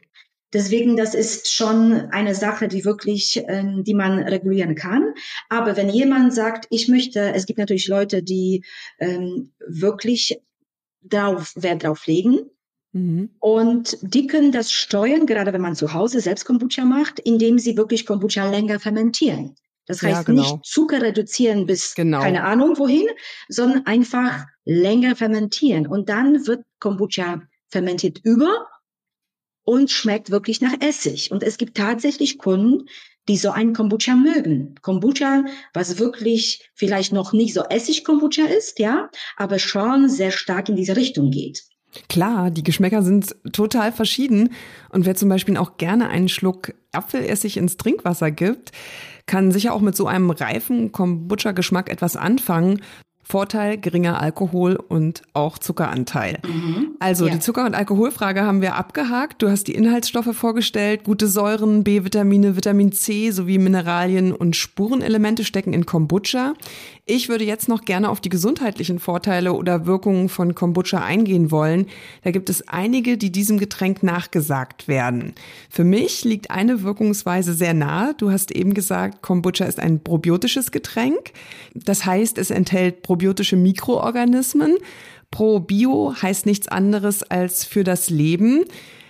Deswegen, 0.53 0.97
das 0.97 1.15
ist 1.15 1.53
schon 1.53 1.93
eine 2.13 2.35
Sache, 2.35 2.69
die 2.69 2.85
wirklich, 2.85 3.43
ähm, 3.49 3.83
die 3.85 3.95
man 3.95 4.21
regulieren 4.21 4.75
kann. 4.75 5.13
Aber 5.49 5.77
wenn 5.77 5.91
jemand 5.91 6.33
sagt, 6.33 6.67
ich 6.71 6.89
möchte, 6.89 7.35
es 7.35 7.47
gibt 7.47 7.59
natürlich 7.59 7.89
Leute, 7.89 8.23
die 8.23 8.65
ähm, 8.99 9.53
wirklich 9.67 10.41
drauf, 11.03 11.53
Wert 11.57 11.85
drauf 11.85 12.07
legen. 12.07 12.49
Mhm. 12.93 13.31
Und 13.41 13.99
die 14.03 14.29
können 14.29 14.53
das 14.53 14.73
steuern, 14.73 15.27
gerade 15.27 15.53
wenn 15.53 15.61
man 15.61 15.75
zu 15.75 15.93
Hause 15.93 16.21
selbst 16.21 16.45
Kombucha 16.45 16.85
macht, 16.85 17.19
indem 17.19 17.59
sie 17.59 17.77
wirklich 17.77 18.07
Kombucha 18.07 18.49
länger 18.49 18.79
fermentieren. 18.79 19.57
Das 19.87 20.03
heißt 20.03 20.19
ja, 20.19 20.23
genau. 20.23 20.43
nicht 20.43 20.65
Zucker 20.65 21.03
reduzieren 21.03 21.67
bis 21.67 21.95
genau. 21.95 22.21
keine 22.21 22.45
Ahnung 22.45 22.79
wohin, 22.79 23.07
sondern 23.49 23.87
einfach 23.87 24.47
länger 24.65 25.17
fermentieren. 25.17 25.87
Und 25.87 26.09
dann 26.09 26.47
wird 26.47 26.65
Kombucha 26.81 27.43
fermentiert 27.69 28.21
über 28.25 28.67
und 29.67 29.91
schmeckt 29.91 30.31
wirklich 30.31 30.63
nach 30.63 30.81
Essig. 30.81 31.31
Und 31.33 31.43
es 31.43 31.59
gibt 31.59 31.77
tatsächlich 31.77 32.39
Kunden, 32.39 32.89
die 33.29 33.37
so 33.37 33.51
einen 33.51 33.75
Kombucha 33.75 34.15
mögen. 34.15 34.77
Kombucha, 34.81 35.45
was 35.75 35.99
wirklich 35.99 36.71
vielleicht 36.75 37.13
noch 37.13 37.33
nicht 37.33 37.53
so 37.53 37.63
Essig-Kombucha 37.65 38.45
ist, 38.47 38.79
ja, 38.79 39.11
aber 39.37 39.59
schon 39.59 40.09
sehr 40.09 40.31
stark 40.31 40.69
in 40.69 40.77
diese 40.77 40.97
Richtung 40.97 41.33
geht. 41.33 41.65
Klar, 42.09 42.51
die 42.51 42.63
Geschmäcker 42.63 43.03
sind 43.03 43.35
total 43.53 43.91
verschieden. 43.91 44.53
Und 44.91 45.05
wer 45.05 45.17
zum 45.17 45.29
Beispiel 45.29 45.57
auch 45.57 45.77
gerne 45.79 46.09
einen 46.09 46.29
Schluck 46.29 46.75
Apfelessig 46.93 47.57
ins 47.57 47.77
Trinkwasser 47.77 48.31
gibt, 48.31 48.71
kann 49.27 49.51
sicher 49.51 49.73
auch 49.73 49.81
mit 49.81 49.97
so 49.97 50.07
einem 50.07 50.31
reifen 50.31 50.93
Kombucha-Geschmack 50.93 51.91
etwas 51.91 52.17
anfangen. 52.17 52.81
Vorteil 53.29 53.77
geringer 53.77 54.23
Alkohol 54.23 54.77
und 54.77 55.23
auch 55.33 55.59
Zuckeranteil. 55.59 56.39
Mhm. 56.47 56.95
Also 57.01 57.27
ja. 57.27 57.33
die 57.33 57.41
Zucker- 57.41 57.67
und 57.67 57.75
Alkoholfrage 57.75 58.43
haben 58.43 58.61
wir 58.61 58.77
abgehakt. 58.77 59.43
Du 59.43 59.51
hast 59.51 59.67
die 59.67 59.75
Inhaltsstoffe 59.75 60.31
vorgestellt. 60.33 61.03
Gute 61.03 61.27
Säuren, 61.27 61.83
B-Vitamine, 61.83 62.55
Vitamin 62.55 62.93
C 62.93 63.33
sowie 63.33 63.59
Mineralien 63.59 64.33
und 64.33 64.55
Spurenelemente 64.55 65.45
stecken 65.45 65.73
in 65.73 65.87
Kombucha. 65.87 66.55
Ich 67.09 67.29
würde 67.29 67.45
jetzt 67.45 67.69
noch 67.69 67.85
gerne 67.85 68.11
auf 68.11 68.21
die 68.21 68.31
gesundheitlichen 68.31 68.99
Vorteile 68.99 69.53
oder 69.53 69.87
Wirkungen 69.87 70.29
von 70.29 70.57
Kombucha 70.57 71.05
eingehen 71.05 71.53
wollen. 71.53 71.87
Da 72.25 72.33
gibt 72.33 72.51
es 72.51 72.67
einige, 72.67 73.17
die 73.17 73.31
diesem 73.31 73.61
Getränk 73.61 74.03
nachgesagt 74.03 74.89
werden. 74.89 75.33
Für 75.71 75.85
mich 75.85 76.25
liegt 76.25 76.51
eine 76.51 76.83
Wirkungsweise 76.83 77.55
sehr 77.55 77.75
nahe. 77.75 78.15
Du 78.19 78.33
hast 78.33 78.51
eben 78.51 78.75
gesagt, 78.75 79.23
Kombucha 79.23 79.67
ist 79.67 79.79
ein 79.79 80.03
probiotisches 80.03 80.73
Getränk. 80.73 81.31
Das 81.75 82.05
heißt, 82.05 82.39
es 82.39 82.51
enthält 82.51 83.03
probiotische 83.03 83.55
Mikroorganismen. 83.55 84.75
Probio 85.31 86.13
heißt 86.21 86.45
nichts 86.45 86.67
anderes 86.67 87.23
als 87.23 87.65
für 87.65 87.85
das 87.85 88.11
Leben. 88.11 88.65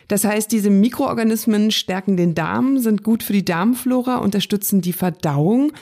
Das 0.08 0.24
heißt, 0.24 0.52
diese 0.52 0.68
Mikroorganismen 0.68 1.70
stärken 1.70 2.18
den 2.18 2.34
Darm, 2.34 2.78
sind 2.78 3.02
gut 3.02 3.22
für 3.22 3.32
die 3.32 3.44
Darmflora, 3.44 4.18
unterstützen 4.18 4.82
die 4.82 4.92
Verdauung 4.92 5.72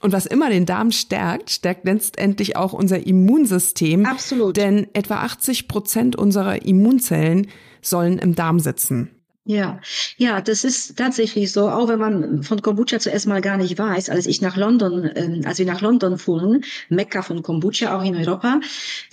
und 0.00 0.12
was 0.12 0.26
immer 0.26 0.50
den 0.50 0.66
Darm 0.66 0.92
stärkt, 0.92 1.50
stärkt 1.50 1.84
letztendlich 1.84 2.56
auch 2.56 2.72
unser 2.72 3.06
Immunsystem. 3.06 4.06
Absolut. 4.06 4.56
Denn 4.56 4.86
etwa 4.92 5.22
80 5.22 5.68
Prozent 5.68 6.16
unserer 6.16 6.64
Immunzellen 6.64 7.48
sollen 7.80 8.18
im 8.18 8.34
Darm 8.34 8.60
sitzen. 8.60 9.10
Ja, 9.48 9.80
ja, 10.16 10.40
das 10.40 10.64
ist 10.64 10.98
tatsächlich 10.98 11.52
so, 11.52 11.70
auch 11.70 11.86
wenn 11.86 12.00
man 12.00 12.42
von 12.42 12.62
Kombucha 12.62 12.98
zuerst 12.98 13.28
mal 13.28 13.40
gar 13.40 13.56
nicht 13.56 13.78
weiß, 13.78 14.10
als 14.10 14.26
ich 14.26 14.42
nach 14.42 14.56
London, 14.56 15.04
äh, 15.04 15.42
als 15.44 15.60
wir 15.60 15.66
nach 15.66 15.80
London 15.80 16.18
fuhren, 16.18 16.64
Mekka 16.88 17.22
von 17.22 17.42
Kombucha, 17.42 17.96
auch 17.96 18.02
in 18.02 18.16
Europa, 18.16 18.58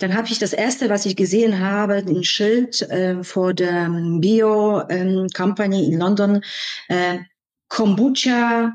dann 0.00 0.14
habe 0.14 0.26
ich 0.26 0.40
das 0.40 0.52
erste, 0.52 0.90
was 0.90 1.06
ich 1.06 1.14
gesehen 1.14 1.60
habe, 1.60 1.94
ein 1.98 2.24
Schild 2.24 2.82
äh, 2.82 3.22
vor 3.22 3.54
der 3.54 3.88
Bio 4.18 4.82
ähm, 4.88 5.28
Company 5.36 5.84
in 5.86 6.00
London, 6.00 6.40
äh, 6.88 7.18
Kombucha 7.68 8.74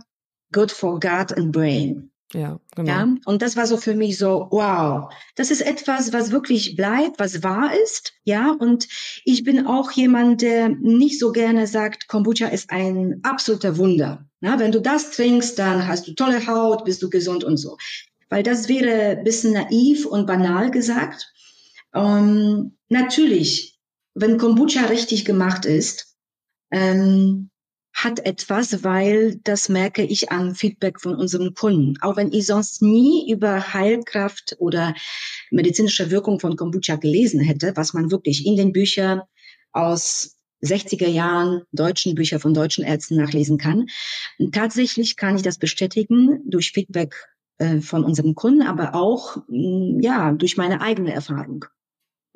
good 0.52 0.72
for 0.72 1.00
gut 1.00 1.32
and 1.38 1.52
brain. 1.52 2.12
Ja, 2.34 2.60
genau. 2.76 2.92
Ja, 2.92 3.16
und 3.26 3.42
das 3.42 3.56
war 3.56 3.66
so 3.66 3.78
für 3.78 3.96
mich 3.96 4.20
so, 4.20 4.48
wow, 4.52 5.12
das 5.36 5.50
ist 5.50 5.62
etwas, 5.62 6.14
was 6.14 6.32
wirklich 6.32 6.76
bleibt, 6.76 7.18
was 7.18 7.42
wahr 7.42 7.72
ist. 7.84 8.14
Ja, 8.24 8.52
und 8.52 8.88
ich 9.26 9.44
bin 9.44 9.66
auch 9.66 9.92
jemand, 9.92 10.44
der 10.44 10.70
nicht 10.70 11.20
so 11.20 11.32
gerne 11.32 11.66
sagt, 11.66 12.08
Kombucha 12.08 12.48
ist 12.48 12.70
ein 12.70 13.20
absoluter 13.24 13.78
Wunder. 13.78 14.30
Ja, 14.42 14.60
wenn 14.60 14.72
du 14.72 14.80
das 14.80 15.10
trinkst, 15.12 15.58
dann 15.58 15.88
hast 15.88 16.08
du 16.08 16.14
tolle 16.14 16.46
Haut, 16.46 16.86
bist 16.86 17.02
du 17.02 17.10
gesund 17.10 17.44
und 17.44 17.58
so. 17.58 17.78
Weil 18.30 18.44
das 18.44 18.70
wäre 18.70 19.18
ein 19.18 19.24
bisschen 19.24 19.54
naiv 19.54 20.06
und 20.06 20.28
banal 20.28 20.70
gesagt. 20.70 21.34
Ähm, 21.96 22.78
natürlich, 22.90 23.80
wenn 24.14 24.38
Kombucha 24.38 24.86
richtig 24.86 25.26
gemacht 25.26 25.66
ist, 25.66 26.16
ähm, 26.70 27.49
hat 28.04 28.26
etwas, 28.26 28.84
weil 28.84 29.36
das 29.44 29.70
merke 29.70 30.04
ich 30.04 30.32
an 30.32 30.56
Feedback 30.56 31.02
von 31.02 31.16
unseren 31.16 31.54
Kunden. 31.54 31.96
Auch 32.02 32.18
wenn 32.18 32.32
ich 32.32 32.46
sonst 32.46 32.82
nie 32.82 33.30
über 33.32 33.74
Heilkraft 33.74 34.56
oder 34.60 34.94
medizinische 35.52 36.10
Wirkung 36.12 36.40
von 36.40 36.56
Kombucha 36.56 36.96
gelesen 36.96 37.42
hätte, 37.42 37.74
was 37.76 37.94
man 37.94 38.12
wirklich 38.12 38.46
in 38.46 38.56
den 38.56 38.72
Büchern 38.72 39.22
aus 39.72 40.38
60er 40.64 41.08
Jahren 41.08 41.62
deutschen 41.72 42.16
Bücher 42.16 42.40
von 42.40 42.54
deutschen 42.54 42.84
Ärzten 42.84 43.16
nachlesen 43.16 43.58
kann. 43.58 43.88
Tatsächlich 44.52 45.16
kann 45.16 45.36
ich 45.36 45.42
das 45.42 45.58
bestätigen 45.58 46.42
durch 46.46 46.72
Feedback 46.72 47.16
äh, 47.58 47.80
von 47.80 48.04
unseren 48.04 48.36
Kunden, 48.36 48.62
aber 48.62 48.96
auch 48.96 49.38
mm, 49.48 50.00
ja 50.02 50.32
durch 50.34 50.58
meine 50.58 50.82
eigene 50.82 51.14
Erfahrung. 51.14 51.66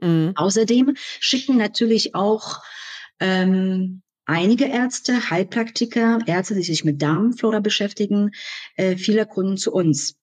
Mhm. 0.02 0.34
Außerdem 0.36 0.94
schicken 0.96 1.58
natürlich 1.58 2.16
auch 2.16 2.62
ähm, 3.20 4.02
einige 4.26 4.66
Ärzte, 4.66 5.30
Heilpraktiker, 5.30 6.20
Ärzte, 6.26 6.56
die 6.56 6.64
sich 6.64 6.84
mit 6.84 7.02
Darmflora 7.02 7.60
beschäftigen, 7.60 8.32
äh, 8.76 8.96
viele 8.96 9.26
Kunden 9.26 9.58
zu 9.58 9.72
uns. 9.72 10.16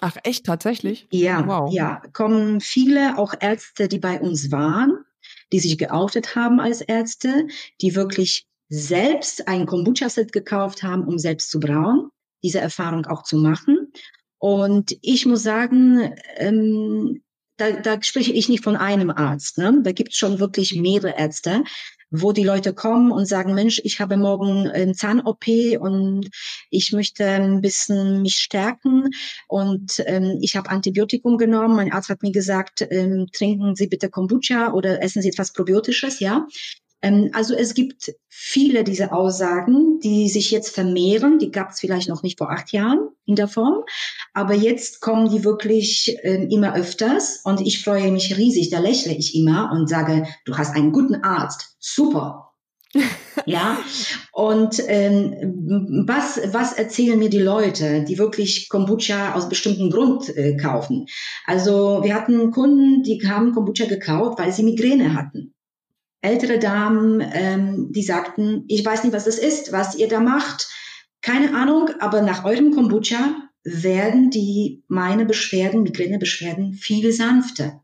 Ach 0.00 0.16
echt, 0.24 0.46
tatsächlich? 0.46 1.06
Ja, 1.10 1.46
wow. 1.46 1.72
ja, 1.72 2.02
kommen 2.12 2.60
viele 2.60 3.16
auch 3.18 3.34
Ärzte, 3.38 3.88
die 3.88 3.98
bei 3.98 4.20
uns 4.20 4.50
waren, 4.50 5.04
die 5.52 5.60
sich 5.60 5.78
geoutet 5.78 6.34
haben 6.34 6.60
als 6.60 6.80
Ärzte, 6.80 7.46
die 7.80 7.94
wirklich 7.94 8.46
selbst 8.68 9.46
ein 9.46 9.66
Kombucha-Set 9.66 10.32
gekauft 10.32 10.82
haben, 10.82 11.04
um 11.04 11.18
selbst 11.18 11.50
zu 11.50 11.60
brauen, 11.60 12.10
diese 12.42 12.60
Erfahrung 12.60 13.06
auch 13.06 13.22
zu 13.22 13.36
machen. 13.36 13.92
Und 14.38 14.96
ich 15.00 15.26
muss 15.26 15.42
sagen, 15.42 16.14
ähm, 16.36 17.22
da, 17.56 17.70
da 17.70 18.02
spreche 18.02 18.32
ich 18.32 18.48
nicht 18.48 18.64
von 18.64 18.76
einem 18.76 19.10
Arzt. 19.10 19.58
Ne? 19.58 19.80
Da 19.82 19.92
gibt 19.92 20.10
es 20.10 20.18
schon 20.18 20.40
wirklich 20.40 20.74
mehrere 20.74 21.16
Ärzte, 21.16 21.62
wo 22.16 22.32
die 22.32 22.44
Leute 22.44 22.74
kommen 22.74 23.10
und 23.10 23.26
sagen, 23.26 23.54
Mensch, 23.54 23.80
ich 23.82 24.00
habe 24.00 24.16
morgen 24.16 24.68
ein 24.68 24.94
Zahn-OP 24.94 25.46
und 25.80 26.28
ich 26.70 26.92
möchte 26.92 27.26
ein 27.26 27.60
bisschen 27.60 28.22
mich 28.22 28.36
stärken 28.36 29.10
und 29.48 30.02
ähm, 30.06 30.38
ich 30.40 30.56
habe 30.56 30.70
Antibiotikum 30.70 31.38
genommen. 31.38 31.74
Mein 31.74 31.92
Arzt 31.92 32.10
hat 32.10 32.22
mir 32.22 32.32
gesagt, 32.32 32.86
ähm, 32.88 33.26
trinken 33.32 33.74
Sie 33.74 33.88
bitte 33.88 34.10
Kombucha 34.10 34.72
oder 34.72 35.02
essen 35.02 35.22
Sie 35.22 35.28
etwas 35.28 35.52
Probiotisches, 35.52 36.20
ja. 36.20 36.46
Ähm, 37.04 37.30
also 37.34 37.54
es 37.54 37.74
gibt 37.74 38.12
viele 38.28 38.82
dieser 38.82 39.12
Aussagen, 39.12 40.00
die 40.00 40.28
sich 40.28 40.50
jetzt 40.50 40.74
vermehren. 40.74 41.38
Die 41.38 41.50
gab 41.50 41.70
es 41.70 41.80
vielleicht 41.80 42.08
noch 42.08 42.22
nicht 42.22 42.38
vor 42.38 42.50
acht 42.50 42.72
Jahren 42.72 43.10
in 43.26 43.36
der 43.36 43.46
Form, 43.46 43.84
aber 44.32 44.54
jetzt 44.54 45.00
kommen 45.00 45.30
die 45.30 45.44
wirklich 45.44 46.16
äh, 46.22 46.46
immer 46.50 46.74
öfters 46.74 47.40
und 47.44 47.60
ich 47.60 47.84
freue 47.84 48.10
mich 48.10 48.36
riesig. 48.36 48.70
Da 48.70 48.78
lächle 48.78 49.12
ich 49.12 49.34
immer 49.34 49.70
und 49.72 49.88
sage, 49.88 50.26
du 50.46 50.56
hast 50.56 50.74
einen 50.74 50.92
guten 50.92 51.16
Arzt, 51.16 51.76
super. 51.78 52.52
ja, 53.46 53.78
und 54.32 54.80
ähm, 54.86 56.04
was, 56.06 56.40
was 56.52 56.72
erzählen 56.72 57.18
mir 57.18 57.28
die 57.28 57.40
Leute, 57.40 58.04
die 58.04 58.18
wirklich 58.18 58.68
Kombucha 58.68 59.34
aus 59.34 59.48
bestimmten 59.48 59.90
Grund 59.90 60.28
äh, 60.36 60.56
kaufen? 60.56 61.06
Also 61.44 62.00
wir 62.04 62.14
hatten 62.14 62.52
Kunden, 62.52 63.02
die 63.02 63.20
haben 63.28 63.52
Kombucha 63.52 63.86
gekauft, 63.86 64.38
weil 64.38 64.52
sie 64.52 64.62
Migräne 64.62 65.14
hatten. 65.14 65.53
Ältere 66.24 66.58
Damen, 66.58 67.22
ähm, 67.34 67.92
die 67.92 68.02
sagten, 68.02 68.64
ich 68.68 68.84
weiß 68.84 69.04
nicht, 69.04 69.12
was 69.12 69.24
das 69.24 69.38
ist, 69.38 69.72
was 69.72 69.94
ihr 69.94 70.08
da 70.08 70.20
macht. 70.20 70.68
Keine 71.20 71.54
Ahnung, 71.54 71.90
aber 72.00 72.22
nach 72.22 72.44
eurem 72.44 72.72
Kombucha 72.72 73.36
werden 73.62 74.30
die 74.30 74.82
meine 74.88 75.26
Beschwerden, 75.26 75.82
Migränebeschwerden 75.82 76.72
viel 76.74 77.12
sanfter. 77.12 77.82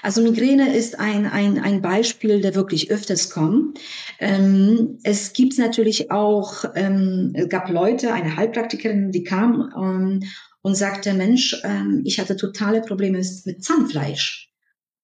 Also 0.00 0.22
Migräne 0.22 0.76
ist 0.76 1.00
ein, 1.00 1.26
ein, 1.26 1.58
ein 1.58 1.82
Beispiel, 1.82 2.40
der 2.40 2.54
wirklich 2.54 2.90
öfters 2.90 3.30
kommt. 3.30 3.80
Ähm, 4.20 4.98
es 5.02 5.32
gibt 5.32 5.58
natürlich 5.58 6.10
auch, 6.10 6.64
ähm, 6.76 7.32
es 7.34 7.48
gab 7.48 7.68
Leute, 7.68 8.12
eine 8.12 8.36
Heilpraktikerin, 8.36 9.10
die 9.10 9.24
kam 9.24 9.72
ähm, 9.76 10.22
und 10.60 10.76
sagte, 10.76 11.14
Mensch, 11.14 11.60
ähm, 11.64 12.02
ich 12.04 12.20
hatte 12.20 12.36
totale 12.36 12.80
Probleme 12.80 13.20
mit 13.44 13.64
Zahnfleisch. 13.64 14.51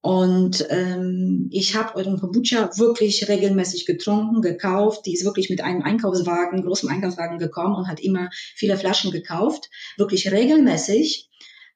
Und 0.08 0.66
ähm, 0.70 1.50
ich 1.52 1.76
habe 1.76 1.94
euren 1.96 2.18
Kombucha 2.18 2.70
wirklich 2.78 3.28
regelmäßig 3.28 3.84
getrunken, 3.84 4.40
gekauft. 4.40 5.04
Die 5.04 5.12
ist 5.12 5.26
wirklich 5.26 5.50
mit 5.50 5.60
einem 5.60 5.82
Einkaufswagen, 5.82 6.62
großem 6.62 6.88
Einkaufswagen 6.88 7.36
gekommen 7.36 7.74
und 7.74 7.88
hat 7.88 8.00
immer 8.00 8.30
viele 8.32 8.78
Flaschen 8.78 9.10
gekauft, 9.10 9.68
wirklich 9.98 10.32
regelmäßig. 10.32 11.28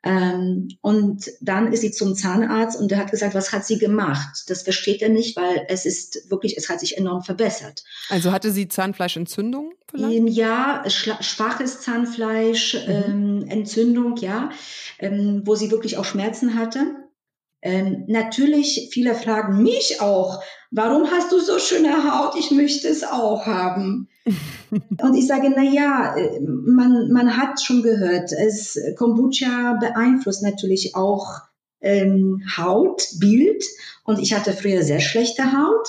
Ähm, 0.02 0.68
und 0.80 1.30
dann 1.42 1.74
ist 1.74 1.82
sie 1.82 1.90
zum 1.90 2.14
Zahnarzt 2.14 2.80
und 2.80 2.90
der 2.90 3.00
hat 3.00 3.10
gesagt, 3.10 3.34
was 3.34 3.52
hat 3.52 3.66
sie 3.66 3.76
gemacht? 3.76 4.44
Das 4.46 4.62
versteht 4.62 5.02
er 5.02 5.10
nicht, 5.10 5.36
weil 5.36 5.66
es 5.68 5.84
ist 5.84 6.30
wirklich, 6.30 6.56
es 6.56 6.70
hat 6.70 6.80
sich 6.80 6.96
enorm 6.96 7.22
verbessert. 7.22 7.84
Also 8.08 8.32
hatte 8.32 8.50
sie 8.50 8.66
Zahnfleischentzündung 8.66 9.74
vielleicht? 9.90 10.30
Ja, 10.30 10.84
schwaches 10.88 11.82
Zahnfleisch, 11.82 12.78
mhm. 12.86 12.88
ähm, 12.88 13.44
Entzündung, 13.46 14.16
ja, 14.16 14.48
ähm, 14.98 15.42
wo 15.44 15.54
sie 15.54 15.70
wirklich 15.70 15.98
auch 15.98 16.06
Schmerzen 16.06 16.58
hatte. 16.58 17.01
Ähm, 17.62 18.04
natürlich, 18.08 18.88
viele 18.92 19.14
fragen 19.14 19.62
mich 19.62 20.00
auch, 20.00 20.42
warum 20.72 21.10
hast 21.10 21.30
du 21.30 21.38
so 21.38 21.58
schöne 21.58 22.10
Haut? 22.10 22.34
Ich 22.36 22.50
möchte 22.50 22.88
es 22.88 23.04
auch 23.04 23.46
haben. 23.46 24.08
Und 24.70 25.14
ich 25.14 25.26
sage, 25.26 25.52
na 25.54 25.62
ja, 25.62 26.16
äh, 26.16 26.40
man, 26.40 27.10
man 27.12 27.36
hat 27.36 27.62
schon 27.62 27.82
gehört, 27.82 28.32
es, 28.32 28.78
Kombucha 28.96 29.78
beeinflusst 29.80 30.42
natürlich 30.42 30.96
auch 30.96 31.42
ähm, 31.80 32.42
Hautbild. 32.56 33.62
Und 34.04 34.18
ich 34.18 34.34
hatte 34.34 34.52
früher 34.52 34.82
sehr 34.82 35.00
schlechte 35.00 35.52
Haut. 35.52 35.88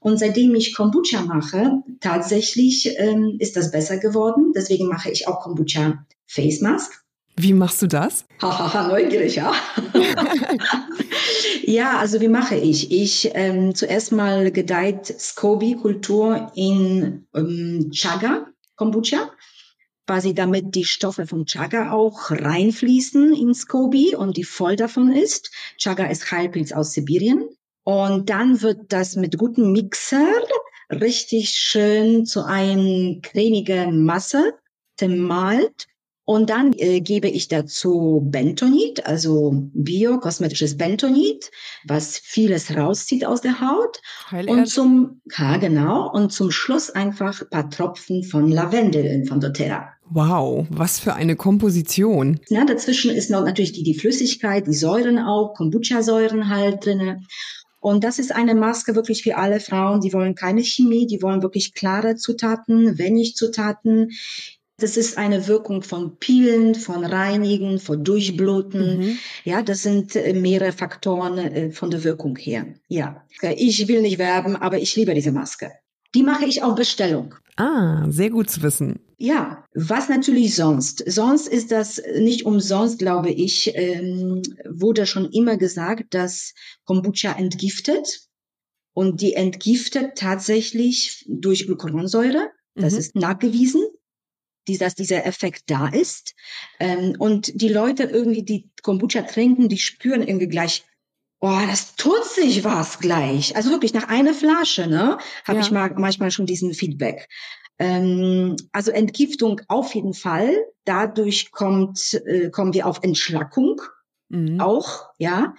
Und 0.00 0.18
seitdem 0.18 0.54
ich 0.56 0.74
Kombucha 0.74 1.22
mache, 1.22 1.82
tatsächlich 2.00 2.98
ähm, 2.98 3.36
ist 3.38 3.56
das 3.56 3.70
besser 3.70 3.98
geworden. 3.98 4.52
Deswegen 4.54 4.88
mache 4.88 5.10
ich 5.10 5.28
auch 5.28 5.40
Kombucha 5.40 6.04
Face 6.26 6.60
Mask. 6.60 7.01
Wie 7.36 7.54
machst 7.54 7.80
du 7.80 7.86
das? 7.86 8.26
Hahaha, 8.42 8.88
neugierig, 8.88 9.36
ja. 9.36 9.52
ja, 11.62 11.98
also 11.98 12.20
wie 12.20 12.28
mache 12.28 12.56
ich? 12.56 12.92
Ich 12.92 13.30
ähm, 13.34 13.74
zuerst 13.74 14.12
mal 14.12 14.50
gedeiht 14.52 15.06
Scoby-Kultur 15.06 16.52
in 16.54 17.26
ähm, 17.34 17.90
Chaga, 17.90 18.46
Kombucha, 18.76 19.30
quasi 20.06 20.34
damit 20.34 20.74
die 20.74 20.84
Stoffe 20.84 21.26
vom 21.26 21.46
Chaga 21.46 21.92
auch 21.92 22.30
reinfließen 22.30 23.34
in 23.34 23.54
Scoby 23.54 24.14
und 24.14 24.36
die 24.36 24.44
voll 24.44 24.76
davon 24.76 25.10
ist. 25.12 25.50
Chaga 25.78 26.06
ist 26.06 26.30
Heilpilz 26.30 26.72
aus 26.72 26.92
Sibirien. 26.92 27.48
Und 27.84 28.30
dann 28.30 28.60
wird 28.62 28.92
das 28.92 29.16
mit 29.16 29.38
gutem 29.38 29.72
Mixer 29.72 30.28
richtig 30.90 31.50
schön 31.50 32.26
zu 32.26 32.44
einer 32.44 33.20
cremigen 33.22 34.04
Masse 34.04 34.52
gemalt 34.98 35.88
und 36.24 36.50
dann 36.50 36.72
äh, 36.74 37.00
gebe 37.00 37.28
ich 37.28 37.48
dazu 37.48 38.22
Bentonit, 38.24 39.06
also 39.06 39.52
biokosmetisches 39.74 40.76
Bentonit, 40.76 41.50
was 41.84 42.18
vieles 42.18 42.76
rauszieht 42.76 43.24
aus 43.24 43.40
der 43.40 43.60
Haut. 43.60 44.00
Heilerde. 44.30 44.60
Und 44.60 44.68
zum, 44.68 45.20
ja, 45.36 45.56
genau, 45.56 46.10
und 46.12 46.32
zum 46.32 46.52
Schluss 46.52 46.90
einfach 46.90 47.42
paar 47.50 47.70
Tropfen 47.70 48.22
von 48.22 48.48
Lavendel 48.48 49.24
von 49.26 49.40
doTERRA. 49.40 49.92
Wow, 50.10 50.66
was 50.70 51.00
für 51.00 51.14
eine 51.14 51.36
Komposition. 51.36 52.38
Ja, 52.48 52.64
dazwischen 52.64 53.10
ist 53.10 53.30
noch 53.30 53.44
natürlich 53.44 53.72
die, 53.72 53.82
die 53.82 53.98
Flüssigkeit, 53.98 54.66
die 54.66 54.74
Säuren 54.74 55.18
auch, 55.18 55.54
Kombucha-Säuren 55.54 56.48
halt 56.48 56.84
drinne. 56.84 57.22
Und 57.80 58.04
das 58.04 58.20
ist 58.20 58.30
eine 58.30 58.54
Maske 58.54 58.94
wirklich 58.94 59.24
für 59.24 59.36
alle 59.36 59.58
Frauen, 59.58 60.00
die 60.00 60.12
wollen 60.12 60.36
keine 60.36 60.62
Chemie, 60.62 61.06
die 61.08 61.20
wollen 61.20 61.42
wirklich 61.42 61.74
klare 61.74 62.14
Zutaten, 62.14 62.96
wenig 62.96 63.34
Zutaten. 63.34 64.10
Das 64.78 64.96
ist 64.96 65.18
eine 65.18 65.46
Wirkung 65.46 65.82
von 65.82 66.18
Peelen, 66.18 66.74
von 66.74 67.04
Reinigen, 67.04 67.78
von 67.78 68.02
Durchbluten. 68.02 68.98
Mhm. 68.98 69.18
Ja, 69.44 69.62
das 69.62 69.82
sind 69.82 70.16
äh, 70.16 70.32
mehrere 70.32 70.72
Faktoren 70.72 71.38
äh, 71.38 71.70
von 71.70 71.90
der 71.90 72.04
Wirkung 72.04 72.36
her. 72.36 72.66
Ja, 72.88 73.24
ich 73.56 73.86
will 73.86 74.02
nicht 74.02 74.18
werben, 74.18 74.56
aber 74.56 74.78
ich 74.78 74.96
liebe 74.96 75.14
diese 75.14 75.32
Maske. 75.32 75.72
Die 76.14 76.22
mache 76.22 76.46
ich 76.46 76.62
auf 76.62 76.74
Bestellung. 76.74 77.34
Ah, 77.56 78.06
sehr 78.08 78.30
gut 78.30 78.50
zu 78.50 78.62
wissen. 78.62 79.00
Ja, 79.18 79.64
was 79.74 80.08
natürlich 80.08 80.56
sonst? 80.56 81.04
Sonst 81.06 81.46
ist 81.46 81.70
das 81.70 82.02
nicht 82.18 82.44
umsonst, 82.44 82.98
glaube 82.98 83.30
ich, 83.30 83.72
ähm, 83.74 84.42
wurde 84.68 85.06
schon 85.06 85.30
immer 85.30 85.56
gesagt, 85.56 86.12
dass 86.14 86.54
Kombucha 86.84 87.32
entgiftet. 87.32 88.26
Und 88.94 89.20
die 89.22 89.34
entgiftet 89.34 90.16
tatsächlich 90.16 91.24
durch 91.28 91.66
Glucuronsäure. 91.66 92.50
Das 92.74 92.94
mhm. 92.94 92.98
ist 92.98 93.14
nachgewiesen 93.14 93.82
die, 94.68 94.78
dass 94.78 94.94
dieser 94.94 95.26
Effekt 95.26 95.64
da 95.66 95.88
ist. 95.88 96.34
Ähm, 96.78 97.16
und 97.18 97.60
die 97.60 97.68
Leute 97.68 98.04
irgendwie, 98.04 98.42
die 98.44 98.70
Kombucha 98.82 99.22
trinken, 99.22 99.68
die 99.68 99.78
spüren 99.78 100.22
irgendwie 100.22 100.48
gleich, 100.48 100.84
oh, 101.40 101.60
das 101.68 101.96
tut 101.96 102.24
sich 102.24 102.64
was 102.64 103.00
gleich. 103.00 103.56
Also 103.56 103.70
wirklich 103.70 103.92
nach 103.92 104.08
einer 104.08 104.34
Flasche, 104.34 104.86
ne, 104.86 105.18
habe 105.44 105.58
ja. 105.58 105.64
ich 105.64 105.70
mal, 105.70 105.92
manchmal 105.96 106.30
schon 106.30 106.46
diesen 106.46 106.72
Feedback. 106.72 107.28
Ähm, 107.78 108.56
also 108.70 108.92
Entgiftung 108.92 109.60
auf 109.68 109.94
jeden 109.94 110.14
Fall. 110.14 110.54
Dadurch 110.84 111.50
kommt, 111.50 112.14
äh, 112.26 112.50
kommen 112.50 112.74
wir 112.74 112.86
auf 112.86 113.00
Entschlackung 113.02 113.80
mhm. 114.28 114.60
auch, 114.60 115.06
ja. 115.18 115.54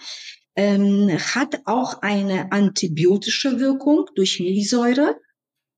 Ähm, 0.55 1.09
hat 1.09 1.61
auch 1.65 2.01
eine 2.01 2.51
antibiotische 2.51 3.59
Wirkung 3.59 4.05
durch 4.15 4.39
Milchsäure, 4.39 5.19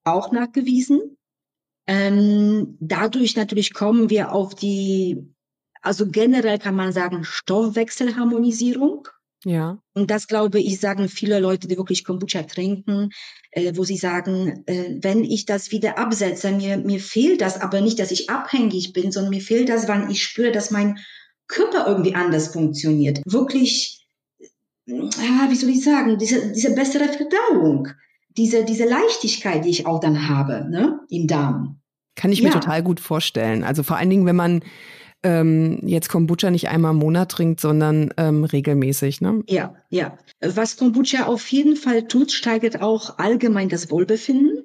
auch 0.04 0.32
nachgewiesen. 0.32 1.18
Ähm, 1.88 2.78
dadurch 2.80 3.36
natürlich 3.36 3.74
kommen 3.74 4.10
wir 4.10 4.32
auf 4.32 4.56
die, 4.56 5.24
also 5.82 6.08
generell 6.08 6.58
kann 6.58 6.76
man 6.76 6.92
sagen, 6.92 7.24
Stoffwechselharmonisierung. 7.24 9.08
Ja. 9.44 9.78
Und 9.94 10.10
das 10.10 10.28
glaube 10.28 10.60
ich, 10.60 10.80
sagen 10.80 11.08
viele 11.08 11.40
Leute, 11.40 11.68
die 11.68 11.78
wirklich 11.78 12.04
Kombucha 12.04 12.42
trinken, 12.44 13.12
äh, 13.52 13.74
wo 13.76 13.84
sie 13.84 13.98
sagen, 13.98 14.64
äh, 14.66 14.98
wenn 15.02 15.24
ich 15.24 15.46
das 15.46 15.72
wieder 15.72 16.00
absetze, 16.00 16.52
mir, 16.52 16.78
mir 16.78 17.00
fehlt 17.00 17.42
das, 17.42 17.62
aber 17.62 17.82
nicht, 17.82 18.00
dass 18.00 18.10
ich 18.10 18.32
abhängig 18.32 18.94
bin, 18.94 19.12
sondern 19.12 19.30
mir 19.30 19.42
fehlt 19.42 19.70
das, 19.70 19.88
weil 19.88 20.10
ich 20.10 20.24
spüre, 20.24 20.52
dass 20.52 20.72
mein 20.72 20.98
Körper 21.48 21.86
irgendwie 21.88 22.16
anders 22.16 22.48
funktioniert. 22.48 23.22
Wirklich, 23.26 24.08
ja, 24.88 25.48
wie 25.50 25.56
soll 25.56 25.70
ich 25.70 25.84
sagen, 25.84 26.18
diese, 26.18 26.52
diese 26.52 26.74
bessere 26.74 27.08
Verdauung 27.08 27.90
diese, 28.38 28.66
diese 28.66 28.86
Leichtigkeit, 28.86 29.66
die 29.66 29.70
ich 29.70 29.86
auch 29.86 30.00
dann 30.00 30.28
habe, 30.30 30.68
ne, 30.70 31.00
im 31.10 31.28
Darm. 31.28 31.80
Kann 32.16 32.32
ich 32.32 32.42
mir 32.42 32.52
total 32.52 32.82
gut 32.82 33.00
vorstellen. 33.00 33.64
Also 33.64 33.84
vor 33.84 33.98
allen 33.98 34.10
Dingen, 34.10 34.26
wenn 34.26 34.38
man 34.38 34.62
ähm, 35.24 35.80
jetzt 35.84 36.08
Kombucha 36.08 36.52
nicht 36.52 36.70
einmal 36.70 36.92
im 36.92 37.00
Monat 37.00 37.32
trinkt, 37.32 37.60
sondern 37.60 38.14
ähm, 38.16 38.44
regelmäßig, 38.44 39.22
ne? 39.22 39.44
Ja, 39.50 39.76
ja. 39.90 40.18
Was 40.40 40.78
Kombucha 40.78 41.26
auf 41.26 41.48
jeden 41.52 41.76
Fall 41.76 42.08
tut, 42.08 42.32
steigert 42.32 42.82
auch 42.82 43.18
allgemein 43.18 43.68
das 43.68 43.90
Wohlbefinden. 43.90 44.64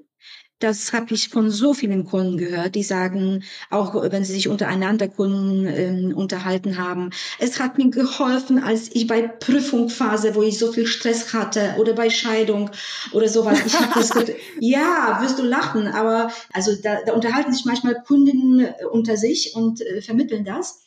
Das 0.61 0.93
habe 0.93 1.15
ich 1.15 1.31
von 1.31 1.51
so 1.51 1.73
vielen 1.73 2.05
Kunden 2.05 2.37
gehört, 2.37 2.75
die 2.75 2.83
sagen, 2.83 3.45
auch 3.71 3.95
wenn 3.95 4.25
sie 4.25 4.35
sich 4.35 4.49
untereinander 4.49 5.09
Kunden 5.09 5.67
ähm, 5.67 6.15
unterhalten 6.15 6.77
haben, 6.77 7.11
es 7.39 7.59
hat 7.59 7.79
mir 7.79 7.89
geholfen, 7.89 8.63
als 8.63 8.91
ich 8.93 9.07
bei 9.07 9.23
Prüfungsphase, 9.23 10.35
wo 10.35 10.43
ich 10.43 10.59
so 10.59 10.71
viel 10.71 10.87
Stress 10.87 11.33
hatte 11.33 11.77
oder 11.79 11.95
bei 11.95 12.11
Scheidung 12.11 12.71
oder 13.13 13.27
sowas. 13.27 13.59
Ich 13.65 13.75
habe 13.75 13.93
das 13.95 14.11
ja, 14.61 15.19
wirst 15.23 15.39
du 15.39 15.45
lachen, 15.45 15.89
aber 15.89 16.31
also 16.53 16.73
da, 16.81 16.99
da 17.07 17.15
unterhalten 17.15 17.55
sich 17.55 17.65
manchmal 17.65 18.03
Kundinnen 18.07 18.61
äh, 18.61 18.85
unter 18.85 19.17
sich 19.17 19.55
und 19.57 19.81
äh, 19.81 20.03
vermitteln 20.03 20.45
das. 20.45 20.83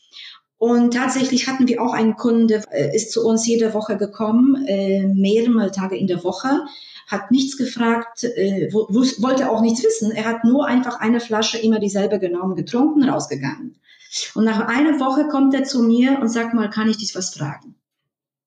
Und 0.59 0.93
tatsächlich 0.93 1.47
hatten 1.47 1.67
wir 1.67 1.81
auch 1.81 1.93
einen 1.93 2.15
Kunden, 2.15 2.47
der 2.47 2.63
äh, 2.71 2.95
ist 2.95 3.11
zu 3.11 3.25
uns 3.25 3.47
jede 3.47 3.73
Woche 3.73 3.97
gekommen, 3.97 4.65
äh, 4.67 5.01
mehrere 5.07 5.71
Tage 5.71 5.97
in 5.97 6.05
der 6.05 6.23
Woche 6.23 6.61
hat 7.07 7.31
nichts 7.31 7.57
gefragt, 7.57 8.23
äh, 8.23 8.71
wollte 8.71 9.49
auch 9.49 9.61
nichts 9.61 9.83
wissen. 9.83 10.11
Er 10.11 10.25
hat 10.25 10.43
nur 10.43 10.65
einfach 10.65 10.99
eine 10.99 11.19
Flasche 11.19 11.57
immer 11.57 11.79
dieselbe 11.79 12.19
genommen, 12.19 12.55
getrunken, 12.55 13.07
rausgegangen. 13.07 13.77
Und 14.35 14.45
nach 14.45 14.67
einer 14.67 14.99
Woche 14.99 15.27
kommt 15.27 15.53
er 15.53 15.63
zu 15.63 15.83
mir 15.83 16.19
und 16.19 16.29
sagt 16.29 16.53
mal, 16.53 16.69
kann 16.69 16.89
ich 16.89 16.97
dich 16.97 17.15
was 17.15 17.33
fragen? 17.33 17.75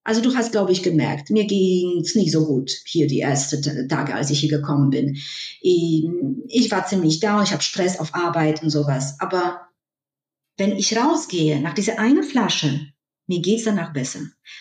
Also 0.05 0.21
du 0.21 0.37
hast, 0.37 0.53
glaube 0.53 0.71
ich, 0.71 0.85
gemerkt, 0.85 1.31
mir 1.31 1.47
ging's 1.47 2.15
nicht 2.15 2.31
so 2.31 2.47
gut 2.47 2.71
hier 2.85 3.09
die 3.09 3.19
ersten 3.19 3.89
Tage, 3.89 4.15
als 4.15 4.31
ich 4.31 4.39
hier 4.39 4.51
gekommen 4.51 4.91
bin. 4.91 5.17
Ich 5.61 6.71
war 6.71 6.87
ziemlich 6.87 7.19
down, 7.19 7.43
ich 7.43 7.53
habe 7.53 7.63
Stress 7.63 7.99
auf 7.99 8.15
Arbeit 8.15 8.63
und 8.63 8.71
sowas. 8.71 9.17
Aber 9.19 9.63
wenn 10.57 10.77
ich 10.77 10.97
rausgehe 10.97 11.61
nach 11.61 11.75
dieser 11.75 11.99
eine 11.99 12.23
Flasche, 12.23 12.87
mir 13.27 13.41
geht's 13.41 13.65
danach 13.65 13.93
besser. 13.93 14.21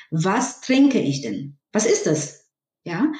Was 0.10 0.62
trinke 0.62 1.00
ich 1.00 1.22
denn? 1.22 1.60
Was 1.72 1.86
ist 1.86 2.08
das? 2.08 2.46
Ja. 2.84 3.12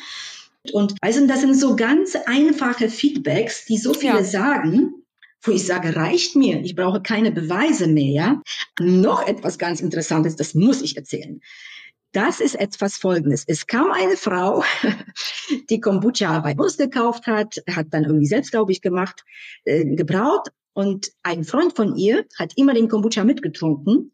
Und 0.72 0.96
also 1.02 1.26
das 1.28 1.42
sind 1.42 1.56
so 1.56 1.76
ganz 1.76 2.16
einfache 2.26 2.90
Feedbacks, 2.90 3.66
die 3.66 3.78
so 3.78 3.94
viele 3.94 4.18
ja. 4.18 4.24
sagen, 4.24 4.94
wo 5.42 5.52
ich 5.52 5.66
sage, 5.66 5.96
reicht 5.96 6.36
mir, 6.36 6.62
ich 6.62 6.76
brauche 6.76 7.02
keine 7.02 7.32
Beweise 7.32 7.88
mehr. 7.88 8.12
Ja? 8.12 8.42
Noch 8.80 9.28
etwas 9.28 9.58
ganz 9.58 9.82
Interessantes, 9.82 10.36
das 10.36 10.54
muss 10.56 10.82
ich 10.82 10.98
erzählen. 10.98 11.42
Das 12.12 12.40
ist 12.40 12.56
etwas 12.56 12.96
Folgendes. 12.96 13.44
Es 13.46 13.68
kam 13.68 13.92
eine 13.92 14.16
Frau, 14.16 14.64
die 15.70 15.82
Kombucha 15.82 16.40
bei 16.40 16.56
uns 16.56 16.78
gekauft 16.78 17.28
hat, 17.28 17.56
hat 17.70 17.88
dann 17.92 18.06
irgendwie 18.06 18.26
selbst, 18.26 18.52
glaube 18.52 18.72
ich, 18.72 18.82
gemacht, 18.82 19.26
äh, 19.66 19.84
gebraut. 19.84 20.48
Und 20.72 21.12
ein 21.24 21.44
Freund 21.44 21.76
von 21.76 21.98
ihr 21.98 22.26
hat 22.40 22.54
immer 22.56 22.74
den 22.74 22.88
Kombucha 22.88 23.26
mitgetrunken. 23.26 24.14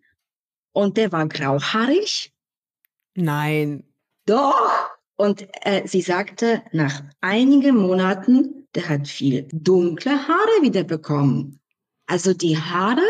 Und 0.74 0.98
der 0.98 1.12
war 1.12 1.28
grauhaarig. 1.28 2.34
Nein. 3.14 3.84
Doch. 4.26 4.81
Und 5.22 5.48
äh, 5.62 5.88
sie 5.88 6.02
sagte, 6.02 6.64
nach 6.72 7.04
einigen 7.22 7.78
Monaten, 7.78 8.66
der 8.74 8.90
hat 8.90 9.08
viel 9.08 9.48
dunkle 9.54 10.14
Haare 10.28 10.64
wieder 10.64 10.84
bekommen. 10.84 11.60
Also 12.08 12.34
die 12.34 12.58
Haare 12.58 13.04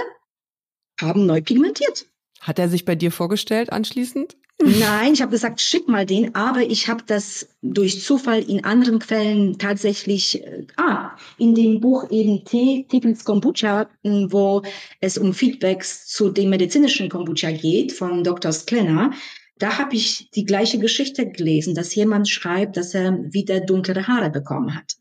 haben 1.00 1.26
neu 1.26 1.42
pigmentiert. 1.42 2.08
Hat 2.42 2.60
er 2.60 2.68
sich 2.68 2.84
bei 2.84 2.96
dir 2.96 3.14
vorgestellt 3.14 3.72
anschließend? 3.72 4.36
Nein, 4.62 5.14
ich 5.14 5.22
habe 5.22 5.32
gesagt, 5.32 5.62
schick 5.62 5.88
mal 5.88 6.06
den, 6.06 6.36
aber 6.36 6.60
ich 6.60 6.90
habe 6.90 7.02
das 7.08 7.48
durch 7.62 8.04
Zufall 8.04 8.44
in 8.44 8.66
anderen 8.66 9.00
Quellen 9.00 9.58
tatsächlich, 9.58 10.44
äh, 10.44 10.68
ah, 10.76 11.16
in 11.38 11.56
dem 11.56 11.80
Buch 11.80 12.12
eben 12.12 12.44
Tee, 12.44 12.86
Titels 12.90 13.24
Kombucha, 13.24 13.90
wo 14.04 14.64
es 15.00 15.18
um 15.18 15.34
Feedbacks 15.34 16.08
zu 16.08 16.30
dem 16.30 16.50
medizinischen 16.50 17.08
Kombucha 17.08 17.52
geht 17.52 17.94
von 17.94 18.26
Dr. 18.26 18.52
Sklenner, 18.52 19.12
da 19.62 19.78
habe 19.78 19.96
ich 19.96 20.30
die 20.32 20.46
gleiche 20.46 20.80
Geschichte 20.80 21.30
gelesen, 21.30 21.76
dass 21.76 21.94
jemand 21.94 22.28
schreibt, 22.28 22.78
dass 22.78 22.96
er 22.96 23.18
wieder 23.32 23.60
dunklere 23.60 24.08
Haare 24.08 24.32
bekommen 24.32 24.76
hat. 24.76 24.96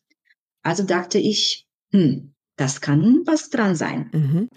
Also 0.62 0.82
dachte 0.82 1.18
ich, 1.18 1.66
hm, 1.92 2.34
das 2.56 2.82
kann 2.82 3.22
was 3.24 3.48
dran 3.48 3.74
sein. 3.74 4.10
Mhm. 4.12 4.48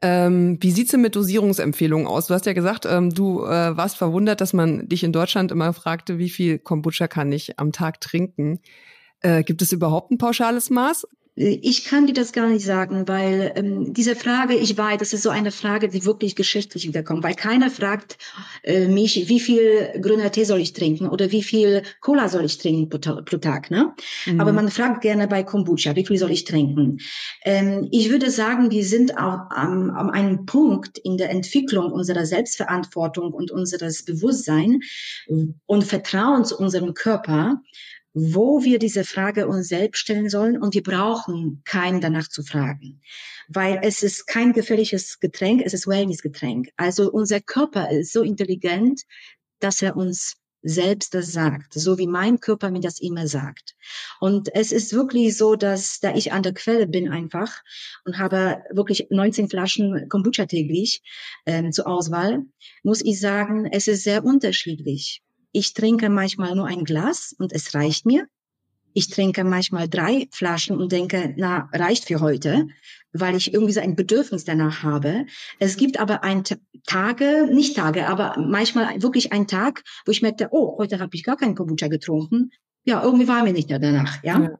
Ähm, 0.00 0.58
wie 0.60 0.70
sieht's 0.70 0.92
denn 0.92 1.02
mit 1.02 1.14
Dosierungsempfehlungen 1.14 2.06
aus? 2.06 2.26
Du 2.26 2.34
hast 2.34 2.46
ja 2.46 2.54
gesagt, 2.54 2.86
ähm, 2.86 3.10
du 3.10 3.44
äh, 3.44 3.76
warst 3.76 3.96
verwundert, 3.96 4.40
dass 4.40 4.54
man 4.54 4.88
dich 4.88 5.04
in 5.04 5.12
Deutschland 5.12 5.52
immer 5.52 5.72
fragte, 5.72 6.18
wie 6.18 6.30
viel 6.30 6.58
Kombucha 6.58 7.06
kann 7.06 7.30
ich 7.30 7.58
am 7.58 7.70
Tag 7.72 8.00
trinken? 8.00 8.60
Äh, 9.20 9.42
gibt 9.42 9.60
es 9.60 9.72
überhaupt 9.72 10.10
ein 10.10 10.18
pauschales 10.18 10.70
Maß? 10.70 11.06
Ich 11.36 11.84
kann 11.84 12.06
dir 12.06 12.12
das 12.12 12.32
gar 12.32 12.48
nicht 12.48 12.64
sagen, 12.64 13.08
weil 13.08 13.52
ähm, 13.56 13.92
diese 13.92 14.14
Frage, 14.14 14.54
ich 14.54 14.78
weiß, 14.78 14.98
das 14.98 15.12
ist 15.12 15.22
so 15.22 15.30
eine 15.30 15.50
Frage, 15.50 15.88
die 15.88 16.04
wirklich 16.04 16.36
geschichtlich 16.36 16.86
wiederkommt, 16.86 17.24
weil 17.24 17.34
keiner 17.34 17.70
fragt 17.70 18.18
äh, 18.62 18.86
mich, 18.86 19.28
wie 19.28 19.40
viel 19.40 20.00
grüner 20.00 20.30
Tee 20.30 20.44
soll 20.44 20.60
ich 20.60 20.74
trinken 20.74 21.08
oder 21.08 21.32
wie 21.32 21.42
viel 21.42 21.82
Cola 22.00 22.28
soll 22.28 22.44
ich 22.44 22.58
trinken 22.58 22.88
pro, 22.88 23.22
pro 23.22 23.38
Tag, 23.38 23.72
ne? 23.72 23.94
Mhm. 24.26 24.40
Aber 24.40 24.52
man 24.52 24.70
fragt 24.70 25.00
gerne 25.00 25.26
bei 25.26 25.42
Kombucha, 25.42 25.96
wie 25.96 26.06
viel 26.06 26.18
soll 26.18 26.30
ich 26.30 26.44
trinken? 26.44 26.98
Ähm, 27.44 27.88
ich 27.90 28.10
würde 28.10 28.30
sagen, 28.30 28.70
wir 28.70 28.84
sind 28.84 29.18
auch 29.18 29.50
am, 29.50 29.90
am 29.90 30.10
einem 30.10 30.46
Punkt 30.46 30.98
in 30.98 31.16
der 31.16 31.30
Entwicklung 31.30 31.90
unserer 31.90 32.26
Selbstverantwortung 32.26 33.32
und 33.32 33.50
unseres 33.50 34.04
Bewusstseins 34.04 34.84
und 35.66 35.84
Vertrauen 35.84 36.44
zu 36.44 36.56
unserem 36.56 36.94
Körper, 36.94 37.60
wo 38.14 38.62
wir 38.62 38.78
diese 38.78 39.04
Frage 39.04 39.48
uns 39.48 39.68
selbst 39.68 39.98
stellen 39.98 40.30
sollen 40.30 40.60
und 40.60 40.74
wir 40.74 40.84
brauchen 40.84 41.62
keinen 41.64 42.00
danach 42.00 42.28
zu 42.28 42.44
fragen, 42.44 43.02
weil 43.48 43.80
es 43.82 44.02
ist 44.02 44.26
kein 44.26 44.52
gefährliches 44.52 45.18
Getränk, 45.18 45.62
es 45.64 45.74
ist 45.74 45.88
Wellness-Getränk. 45.88 46.68
Also 46.76 47.10
unser 47.10 47.40
Körper 47.40 47.90
ist 47.90 48.12
so 48.12 48.22
intelligent, 48.22 49.02
dass 49.58 49.82
er 49.82 49.96
uns 49.96 50.36
selbst 50.62 51.12
das 51.12 51.32
sagt, 51.32 51.74
so 51.74 51.98
wie 51.98 52.06
mein 52.06 52.40
Körper 52.40 52.70
mir 52.70 52.80
das 52.80 53.00
immer 53.00 53.26
sagt. 53.26 53.74
Und 54.20 54.48
es 54.54 54.72
ist 54.72 54.94
wirklich 54.94 55.36
so, 55.36 55.56
dass 55.56 56.00
da 56.00 56.14
ich 56.14 56.32
an 56.32 56.42
der 56.42 56.54
Quelle 56.54 56.86
bin 56.86 57.10
einfach 57.10 57.62
und 58.04 58.18
habe 58.18 58.62
wirklich 58.70 59.08
19 59.10 59.50
Flaschen 59.50 60.08
Kombucha 60.08 60.46
täglich 60.46 61.02
ähm, 61.46 61.70
zur 61.70 61.86
Auswahl, 61.86 62.44
muss 62.82 63.04
ich 63.04 63.20
sagen, 63.20 63.66
es 63.66 63.88
ist 63.88 64.04
sehr 64.04 64.24
unterschiedlich. 64.24 65.23
Ich 65.56 65.72
trinke 65.72 66.10
manchmal 66.10 66.56
nur 66.56 66.66
ein 66.66 66.82
Glas 66.82 67.32
und 67.38 67.52
es 67.52 67.74
reicht 67.74 68.06
mir. 68.06 68.26
Ich 68.92 69.08
trinke 69.08 69.44
manchmal 69.44 69.88
drei 69.88 70.26
Flaschen 70.32 70.76
und 70.76 70.90
denke, 70.90 71.32
na, 71.36 71.68
reicht 71.72 72.06
für 72.06 72.20
heute, 72.20 72.66
weil 73.12 73.36
ich 73.36 73.54
irgendwie 73.54 73.72
so 73.72 73.78
ein 73.80 73.94
Bedürfnis 73.94 74.44
danach 74.44 74.82
habe. 74.82 75.26
Es 75.60 75.76
gibt 75.76 76.00
aber 76.00 76.24
ein 76.24 76.42
Tage, 76.86 77.48
nicht 77.52 77.76
Tage, 77.76 78.08
aber 78.08 78.34
manchmal 78.36 79.00
wirklich 79.00 79.32
ein 79.32 79.46
Tag, 79.46 79.84
wo 80.04 80.10
ich 80.10 80.22
merkte, 80.22 80.48
oh, 80.50 80.76
heute 80.76 80.98
habe 80.98 81.14
ich 81.14 81.22
gar 81.22 81.36
keinen 81.36 81.54
Kombucha 81.54 81.86
getrunken. 81.86 82.50
Ja, 82.84 83.04
irgendwie 83.04 83.28
war 83.28 83.44
mir 83.44 83.52
nicht 83.52 83.68
mehr 83.68 83.78
danach, 83.78 84.24
ja. 84.24 84.42
ja. 84.42 84.58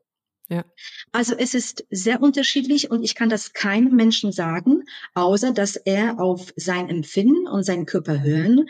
Ja. 0.50 0.64
Also 1.11 1.35
es 1.38 1.54
ist 1.54 1.87
sehr 1.90 2.20
unterschiedlich 2.20 2.90
und 2.90 3.02
ich 3.02 3.14
kann 3.14 3.30
das 3.30 3.54
keinem 3.54 3.96
Menschen 3.96 4.30
sagen, 4.30 4.83
außer 5.14 5.52
dass 5.52 5.76
er 5.76 6.20
auf 6.20 6.52
sein 6.57 6.90
Empfinden 6.90 7.48
und 7.48 7.62
seinen 7.62 7.87
Körper 7.87 8.22
hören 8.22 8.66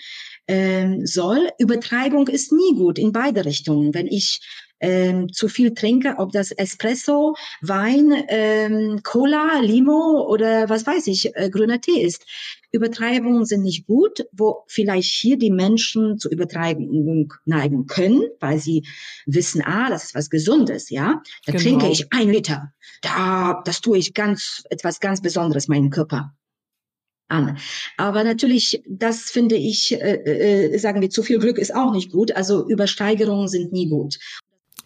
ähm, 0.47 1.05
soll. 1.05 1.49
Übertreibung 1.59 2.29
ist 2.29 2.53
nie 2.53 2.77
gut 2.77 2.99
in 2.99 3.11
beide 3.11 3.45
Richtungen. 3.45 3.93
Wenn 3.93 4.07
ich 4.07 4.41
ähm, 4.85 5.33
zu 5.33 5.49
viel 5.49 5.73
trinke, 5.73 6.17
ob 6.19 6.33
das 6.33 6.51
Espresso, 6.51 7.35
Wein, 7.63 8.13
ähm, 8.29 9.01
Cola, 9.03 9.61
Limo 9.61 10.27
oder 10.29 10.69
was 10.69 10.87
weiß 10.87 11.07
ich, 11.07 11.35
äh, 11.35 11.49
grüner 11.49 11.81
Tee 11.81 12.03
ist. 12.03 12.27
Übertreibungen 12.71 13.47
sind 13.47 13.63
nicht 13.63 13.87
gut, 13.87 14.27
wo 14.33 14.65
vielleicht 14.67 15.11
hier 15.15 15.39
die 15.39 15.51
Menschen 15.51 16.19
zu 16.19 16.29
Übertreibung 16.29 17.33
neigen 17.45 17.87
können, 17.87 18.25
weil 18.41 18.59
sie 18.59 18.85
wissen, 19.27 19.63
ah, 19.65 19.89
das 19.89 20.05
ist 20.05 20.15
was 20.15 20.29
Gesundes, 20.29 20.91
ja. 20.91 21.23
Da 21.47 21.53
genau. 21.53 21.63
trinke 21.63 21.89
ich 21.89 22.13
ein 22.13 22.29
Liter. 22.29 22.73
Da, 23.01 23.63
das 23.65 23.81
tue 23.81 23.99
ich 23.99 24.13
ganz, 24.13 24.65
etwas 24.71 25.01
ganz 25.01 25.23
Besonderes 25.23 25.69
meinem 25.69 25.91
Körper 25.91 26.35
an. 27.29 27.59
Aber 27.97 28.25
natürlich, 28.25 28.83
das 28.89 29.31
finde 29.31 29.57
ich, 29.57 29.93
äh, 29.93 30.75
äh, 30.75 30.79
sagen 30.79 31.01
wir, 31.01 31.11
zu 31.11 31.23
viel 31.23 31.39
Glück 31.39 31.59
ist 31.59 31.75
auch 31.75 31.93
nicht 31.93 32.13
gut. 32.13 32.33
Also 32.33 32.69
Übersteigerungen 32.69 33.49
sind 33.49 33.73
nie 33.73 33.89
gut. 33.89 34.19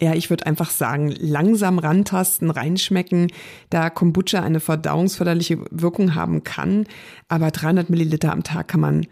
Ja, 0.01 0.13
ich 0.13 0.29
würde 0.29 0.45
einfach 0.45 0.69
sagen, 0.69 1.13
langsam 1.19 1.77
rantasten, 1.77 2.51
reinschmecken, 2.51 3.31
da 3.69 3.89
Kombucha 3.89 4.41
eine 4.41 4.61
verdauungsförderliche 4.61 5.59
Wirkung 5.71 6.15
haben 6.15 6.43
kann. 6.43 6.85
Aber 7.27 7.51
300 7.51 7.89
Milliliter 7.89 8.31
am 8.31 8.43
Tag 8.43 8.69
kann 8.69 8.79
man 8.79 9.07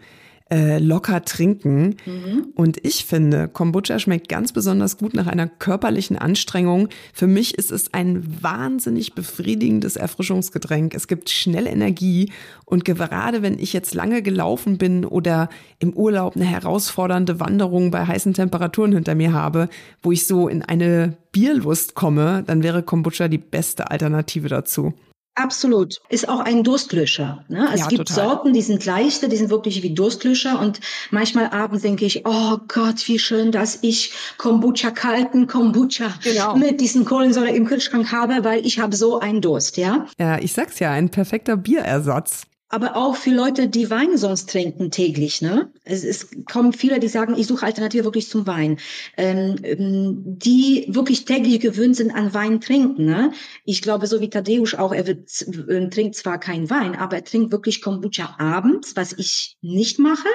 äh, 0.50 0.78
locker 0.78 1.24
trinken. 1.24 1.96
Mhm. 2.06 2.48
Und 2.54 2.84
ich 2.84 3.04
finde, 3.04 3.48
Kombucha 3.48 3.98
schmeckt 3.98 4.28
ganz 4.28 4.52
besonders 4.52 4.96
gut 4.98 5.14
nach 5.14 5.26
einer 5.26 5.46
körperlichen 5.46 6.16
Anstrengung. 6.16 6.88
Für 7.12 7.26
mich 7.26 7.56
ist 7.56 7.70
es 7.70 7.92
ein 7.92 8.24
wahnsinnig 8.42 9.14
befriedigendes 9.14 9.96
Erfrischungsgetränk. 9.96 10.94
Es 10.94 11.08
gibt 11.08 11.30
schnell 11.30 11.66
Energie 11.66 12.32
und 12.64 12.84
gerade 12.84 13.42
wenn 13.42 13.58
ich 13.58 13.72
jetzt 13.72 13.94
lange 13.94 14.22
gelaufen 14.22 14.78
bin 14.78 15.04
oder 15.04 15.48
im 15.78 15.92
Urlaub 15.92 16.36
eine 16.36 16.44
herausfordernde 16.44 17.40
Wanderung 17.40 17.90
bei 17.90 18.06
heißen 18.06 18.34
Temperaturen 18.34 18.92
hinter 18.92 19.14
mir 19.14 19.32
habe, 19.32 19.68
wo 20.02 20.12
ich 20.12 20.26
so 20.26 20.48
in 20.48 20.62
eine 20.62 21.16
Bierlust 21.32 21.94
komme, 21.94 22.42
dann 22.46 22.62
wäre 22.62 22.82
Kombucha 22.82 23.28
die 23.28 23.38
beste 23.38 23.90
Alternative 23.90 24.48
dazu. 24.48 24.94
Absolut. 25.38 26.00
Ist 26.08 26.28
auch 26.28 26.40
ein 26.40 26.64
Durstlöscher. 26.64 27.44
Ne? 27.48 27.68
Es 27.72 27.80
ja, 27.80 27.86
gibt 27.86 28.08
total. 28.08 28.28
Sorten, 28.28 28.52
die 28.52 28.62
sind 28.62 28.84
leichter, 28.84 29.28
die 29.28 29.36
sind 29.36 29.50
wirklich 29.50 29.84
wie 29.84 29.94
Durstlöscher. 29.94 30.60
Und 30.60 30.80
manchmal 31.12 31.50
abends 31.50 31.82
denke 31.82 32.04
ich, 32.04 32.26
oh 32.26 32.58
Gott, 32.66 33.06
wie 33.06 33.20
schön, 33.20 33.52
dass 33.52 33.78
ich 33.82 34.12
Kombucha 34.36 34.90
kalten 34.90 35.46
Kombucha 35.46 36.12
genau. 36.24 36.56
mit 36.56 36.80
diesen 36.80 37.04
Kohlensäure 37.04 37.50
im 37.50 37.66
Kühlschrank 37.66 38.10
habe, 38.10 38.42
weil 38.42 38.66
ich 38.66 38.80
habe 38.80 38.96
so 38.96 39.20
einen 39.20 39.40
Durst, 39.40 39.76
ja? 39.76 40.06
Ja, 40.18 40.38
ich 40.38 40.52
sag's 40.52 40.80
ja, 40.80 40.90
ein 40.90 41.08
perfekter 41.08 41.56
Bierersatz. 41.56 42.47
Aber 42.70 42.96
auch 42.96 43.16
für 43.16 43.30
Leute, 43.30 43.68
die 43.68 43.88
Wein 43.90 44.18
sonst 44.18 44.50
trinken 44.50 44.90
täglich. 44.90 45.40
Ne? 45.40 45.72
Es, 45.84 46.04
es 46.04 46.28
kommen 46.50 46.72
viele, 46.72 47.00
die 47.00 47.08
sagen, 47.08 47.34
ich 47.36 47.46
suche 47.46 47.64
Alternative 47.64 48.04
wirklich 48.04 48.28
zum 48.28 48.46
Wein, 48.46 48.78
ähm, 49.16 49.56
ähm, 49.62 50.22
die 50.24 50.86
wirklich 50.88 51.24
täglich 51.24 51.60
gewöhnt 51.60 51.96
sind 51.96 52.10
an 52.10 52.34
Wein 52.34 52.60
trinken. 52.60 53.06
Ne? 53.06 53.32
Ich 53.64 53.80
glaube, 53.80 54.06
so 54.06 54.20
wie 54.20 54.28
Tadeusz 54.28 54.74
auch, 54.74 54.92
er 54.92 55.06
wird, 55.06 55.30
äh, 55.68 55.88
trinkt 55.88 56.16
zwar 56.16 56.38
kein 56.38 56.68
Wein, 56.68 56.94
aber 56.94 57.16
er 57.16 57.24
trinkt 57.24 57.52
wirklich 57.52 57.80
Kombucha 57.80 58.36
abends, 58.38 58.94
was 58.96 59.14
ich 59.14 59.56
nicht 59.62 59.98
mache. 59.98 60.28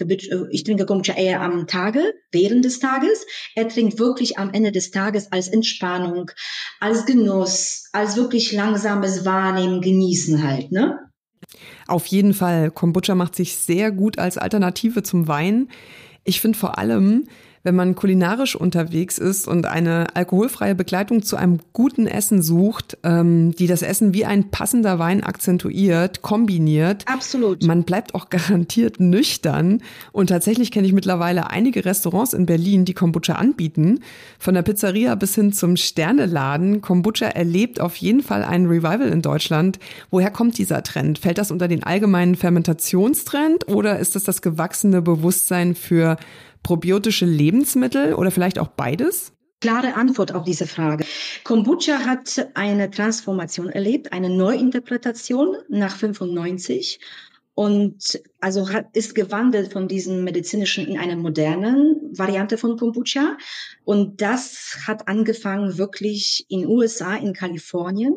Äh, 0.00 0.16
ich 0.50 0.64
trinke 0.64 0.84
Kombucha 0.84 1.14
eher 1.14 1.42
am 1.42 1.68
Tage, 1.68 2.14
während 2.32 2.64
des 2.64 2.80
Tages. 2.80 3.24
Er 3.54 3.68
trinkt 3.68 4.00
wirklich 4.00 4.36
am 4.36 4.52
Ende 4.52 4.72
des 4.72 4.90
Tages 4.90 5.30
als 5.30 5.46
Entspannung, 5.46 6.30
als 6.80 7.06
Genuss, 7.06 7.88
als 7.92 8.16
wirklich 8.16 8.52
langsames 8.52 9.24
Wahrnehmen, 9.24 9.80
Genießen 9.80 10.42
halt. 10.42 10.72
Ne? 10.72 10.98
Auf 11.88 12.06
jeden 12.06 12.34
Fall. 12.34 12.70
Kombucha 12.70 13.14
macht 13.14 13.34
sich 13.34 13.56
sehr 13.56 13.90
gut 13.90 14.18
als 14.18 14.38
Alternative 14.38 15.02
zum 15.02 15.26
Wein. 15.26 15.68
Ich 16.22 16.40
finde 16.40 16.58
vor 16.58 16.78
allem, 16.78 17.24
wenn 17.62 17.74
man 17.74 17.94
kulinarisch 17.94 18.56
unterwegs 18.56 19.18
ist 19.18 19.48
und 19.48 19.66
eine 19.66 20.06
alkoholfreie 20.14 20.74
Begleitung 20.74 21.22
zu 21.22 21.36
einem 21.36 21.58
guten 21.72 22.06
Essen 22.06 22.42
sucht, 22.42 22.98
ähm, 23.04 23.52
die 23.56 23.66
das 23.66 23.82
Essen 23.82 24.14
wie 24.14 24.24
ein 24.24 24.50
passender 24.50 24.98
Wein 24.98 25.22
akzentuiert, 25.22 26.22
kombiniert. 26.22 27.04
Absolut. 27.06 27.64
Man 27.64 27.84
bleibt 27.84 28.14
auch 28.14 28.30
garantiert 28.30 29.00
nüchtern. 29.00 29.82
Und 30.12 30.28
tatsächlich 30.28 30.70
kenne 30.70 30.86
ich 30.86 30.92
mittlerweile 30.92 31.50
einige 31.50 31.84
Restaurants 31.84 32.32
in 32.32 32.46
Berlin, 32.46 32.84
die 32.84 32.94
Kombucha 32.94 33.34
anbieten. 33.34 34.00
Von 34.38 34.54
der 34.54 34.62
Pizzeria 34.62 35.14
bis 35.14 35.34
hin 35.34 35.52
zum 35.52 35.76
Sterneladen. 35.76 36.80
Kombucha 36.80 37.26
erlebt 37.26 37.80
auf 37.80 37.96
jeden 37.96 38.22
Fall 38.22 38.44
ein 38.44 38.66
Revival 38.66 39.08
in 39.08 39.22
Deutschland. 39.22 39.78
Woher 40.10 40.30
kommt 40.30 40.58
dieser 40.58 40.82
Trend? 40.82 41.18
Fällt 41.18 41.38
das 41.38 41.50
unter 41.50 41.68
den 41.68 41.82
allgemeinen 41.82 42.36
Fermentationstrend 42.36 43.68
oder 43.68 43.98
ist 43.98 44.14
das 44.14 44.24
das 44.24 44.42
gewachsene 44.42 45.02
Bewusstsein 45.02 45.74
für 45.74 46.16
probiotische 46.68 47.24
Lebensmittel 47.24 48.12
oder 48.12 48.30
vielleicht 48.30 48.58
auch 48.58 48.68
beides? 48.68 49.32
Klare 49.62 49.94
Antwort 49.94 50.34
auf 50.34 50.44
diese 50.44 50.66
Frage. 50.66 51.06
Kombucha 51.42 52.00
hat 52.00 52.50
eine 52.52 52.90
Transformation 52.90 53.70
erlebt, 53.70 54.12
eine 54.12 54.28
Neuinterpretation 54.28 55.56
nach 55.70 55.96
95 55.96 57.00
und 57.54 58.20
also 58.42 58.68
hat, 58.70 58.94
ist 58.94 59.14
gewandelt 59.14 59.72
von 59.72 59.88
diesem 59.88 60.24
medizinischen 60.24 60.86
in 60.86 60.98
eine 60.98 61.16
moderne 61.16 61.96
Variante 62.12 62.58
von 62.58 62.76
Kombucha. 62.76 63.38
Und 63.84 64.20
das 64.20 64.80
hat 64.86 65.08
angefangen 65.08 65.78
wirklich 65.78 66.44
in 66.50 66.66
USA, 66.66 67.16
in 67.16 67.32
Kalifornien, 67.32 68.14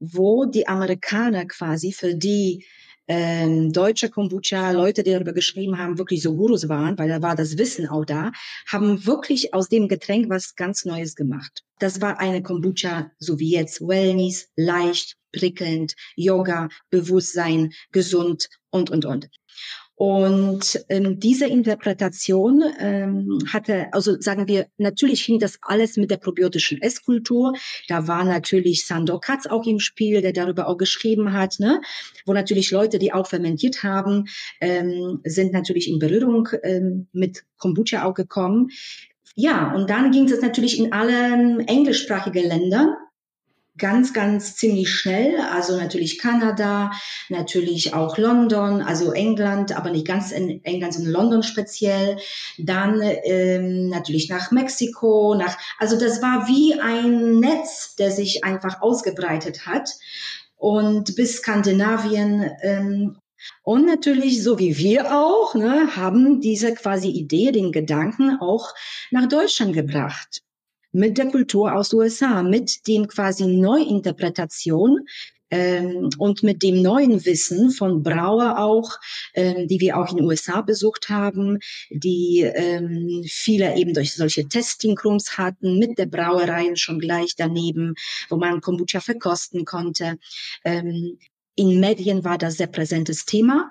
wo 0.00 0.44
die 0.44 0.66
Amerikaner 0.66 1.46
quasi 1.46 1.92
für 1.92 2.16
die 2.16 2.66
ähm, 3.08 3.72
deutsche 3.72 4.10
Kombucha, 4.10 4.70
Leute, 4.72 5.02
die 5.02 5.12
darüber 5.12 5.32
geschrieben 5.32 5.78
haben, 5.78 5.98
wirklich 5.98 6.22
so 6.22 6.34
Gurus 6.34 6.68
waren, 6.68 6.98
weil 6.98 7.08
da 7.08 7.22
war 7.22 7.36
das 7.36 7.58
Wissen 7.58 7.88
auch 7.88 8.04
da, 8.04 8.32
haben 8.66 9.06
wirklich 9.06 9.54
aus 9.54 9.68
dem 9.68 9.88
Getränk 9.88 10.28
was 10.28 10.54
ganz 10.56 10.84
Neues 10.84 11.14
gemacht. 11.14 11.64
Das 11.78 12.00
war 12.00 12.18
eine 12.18 12.42
Kombucha, 12.42 13.10
so 13.18 13.38
wie 13.38 13.52
jetzt 13.52 13.80
Wellness, 13.80 14.48
leicht, 14.56 15.16
prickelnd, 15.32 15.94
Yoga, 16.16 16.68
Bewusstsein, 16.90 17.72
gesund 17.92 18.48
und, 18.70 18.90
und, 18.90 19.04
und. 19.04 19.28
Und 19.96 20.84
ähm, 20.90 21.18
diese 21.18 21.46
Interpretation 21.46 22.62
ähm, 22.78 23.38
hatte, 23.50 23.86
also 23.92 24.20
sagen 24.20 24.46
wir, 24.46 24.66
natürlich 24.76 25.24
hing 25.24 25.38
das 25.38 25.58
alles 25.62 25.96
mit 25.96 26.10
der 26.10 26.18
probiotischen 26.18 26.82
Esskultur. 26.82 27.54
Da 27.88 28.06
war 28.06 28.24
natürlich 28.24 28.86
Sandor 28.86 29.22
Katz 29.22 29.46
auch 29.46 29.66
im 29.66 29.80
Spiel, 29.80 30.20
der 30.20 30.34
darüber 30.34 30.68
auch 30.68 30.76
geschrieben 30.76 31.32
hat, 31.32 31.56
ne? 31.60 31.80
wo 32.26 32.34
natürlich 32.34 32.70
Leute, 32.70 32.98
die 32.98 33.14
auch 33.14 33.26
fermentiert 33.26 33.82
haben, 33.82 34.26
ähm, 34.60 35.20
sind 35.24 35.54
natürlich 35.54 35.88
in 35.88 35.98
Berührung 35.98 36.50
ähm, 36.62 37.06
mit 37.12 37.44
Kombucha 37.56 38.04
auch 38.04 38.14
gekommen. 38.14 38.68
Ja, 39.34 39.74
und 39.74 39.88
dann 39.88 40.12
ging 40.12 40.30
es 40.30 40.42
natürlich 40.42 40.78
in 40.78 40.92
allen 40.92 41.60
englischsprachigen 41.60 42.46
Ländern 42.46 42.94
ganz, 43.78 44.12
ganz 44.12 44.56
ziemlich 44.56 44.90
schnell. 44.90 45.38
Also 45.40 45.76
natürlich 45.76 46.18
Kanada, 46.18 46.90
natürlich 47.28 47.94
auch 47.94 48.18
London, 48.18 48.82
also 48.82 49.12
England, 49.12 49.76
aber 49.76 49.90
nicht 49.90 50.06
ganz 50.06 50.32
in 50.32 50.64
England, 50.64 50.94
sondern 50.94 51.12
London 51.12 51.42
speziell. 51.42 52.16
Dann 52.58 53.00
ähm, 53.02 53.88
natürlich 53.88 54.28
nach 54.28 54.50
Mexiko, 54.50 55.34
nach, 55.34 55.56
also 55.78 55.98
das 55.98 56.22
war 56.22 56.48
wie 56.48 56.80
ein 56.80 57.40
Netz, 57.40 57.96
der 57.96 58.10
sich 58.10 58.44
einfach 58.44 58.80
ausgebreitet 58.80 59.66
hat. 59.66 59.90
Und 60.56 61.16
bis 61.16 61.38
Skandinavien 61.38 62.50
ähm, 62.62 63.18
und 63.62 63.84
natürlich, 63.84 64.42
so 64.42 64.58
wie 64.58 64.78
wir 64.78 65.14
auch, 65.14 65.54
ne, 65.54 65.94
haben 65.94 66.40
diese 66.40 66.74
quasi 66.74 67.10
Idee, 67.10 67.52
den 67.52 67.70
Gedanken 67.70 68.38
auch 68.40 68.72
nach 69.10 69.28
Deutschland 69.28 69.74
gebracht 69.74 70.42
mit 70.96 71.18
der 71.18 71.26
Kultur 71.26 71.74
aus 71.74 71.92
USA, 71.92 72.42
mit 72.42 72.88
dem 72.88 73.06
quasi 73.06 73.46
Neuinterpretation 73.46 75.06
ähm, 75.50 76.08
und 76.16 76.42
mit 76.42 76.62
dem 76.62 76.80
neuen 76.80 77.24
Wissen 77.26 77.70
von 77.70 78.02
Brauer 78.02 78.58
auch, 78.58 78.98
ähm, 79.34 79.68
die 79.68 79.78
wir 79.78 79.98
auch 79.98 80.10
in 80.10 80.16
den 80.16 80.26
USA 80.26 80.62
besucht 80.62 81.10
haben, 81.10 81.58
die 81.90 82.40
ähm, 82.40 83.24
viele 83.28 83.76
eben 83.76 83.92
durch 83.92 84.14
solche 84.14 84.48
Testing-Rooms 84.48 85.36
hatten, 85.36 85.78
mit 85.78 85.98
der 85.98 86.06
Brauerei 86.06 86.74
schon 86.76 86.98
gleich 86.98 87.34
daneben, 87.36 87.94
wo 88.30 88.36
man 88.36 88.62
Kombucha 88.62 89.00
verkosten 89.00 89.66
konnte. 89.66 90.18
Ähm, 90.64 91.18
in 91.56 91.78
Medien 91.78 92.24
war 92.24 92.38
das 92.38 92.56
sehr 92.56 92.66
präsentes 92.68 93.26
Thema. 93.26 93.70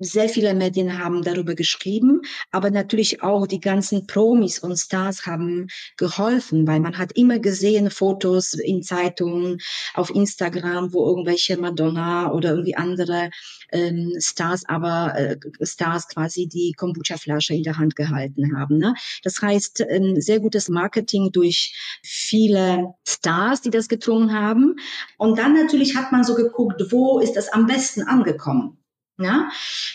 Sehr 0.00 0.28
viele 0.28 0.54
Medien 0.54 0.98
haben 0.98 1.22
darüber 1.22 1.54
geschrieben, 1.56 2.22
aber 2.52 2.70
natürlich 2.70 3.22
auch 3.22 3.48
die 3.48 3.60
ganzen 3.60 4.06
Promis 4.06 4.60
und 4.60 4.76
Stars 4.76 5.26
haben 5.26 5.66
geholfen, 5.96 6.68
weil 6.68 6.78
man 6.78 6.98
hat 6.98 7.12
immer 7.16 7.40
gesehen 7.40 7.90
Fotos 7.90 8.54
in 8.54 8.82
Zeitungen, 8.82 9.58
auf 9.94 10.10
Instagram, 10.10 10.92
wo 10.92 11.06
irgendwelche 11.06 11.56
Madonna 11.56 12.32
oder 12.32 12.50
irgendwie 12.50 12.76
andere 12.76 13.30
ähm, 13.72 14.12
Stars, 14.20 14.64
aber 14.66 15.14
äh, 15.16 15.36
Stars 15.62 16.08
quasi 16.08 16.46
die 16.46 16.74
Kombucha-Flasche 16.76 17.54
in 17.54 17.64
der 17.64 17.78
Hand 17.78 17.96
gehalten 17.96 18.56
haben. 18.56 18.78
Ne? 18.78 18.94
Das 19.24 19.42
heißt, 19.42 19.84
ähm, 19.88 20.20
sehr 20.20 20.40
gutes 20.40 20.68
Marketing 20.68 21.32
durch 21.32 21.74
viele 22.02 22.94
Stars, 23.06 23.62
die 23.62 23.70
das 23.70 23.88
getrunken 23.88 24.32
haben. 24.32 24.76
Und 25.16 25.38
dann 25.38 25.54
natürlich 25.54 25.96
hat 25.96 26.12
man 26.12 26.24
so 26.24 26.34
geguckt, 26.34 26.80
wo 26.90 27.18
ist 27.18 27.34
das 27.34 27.48
am 27.48 27.66
besten 27.66 28.02
angekommen? 28.02 28.78
Ja? 29.18 29.50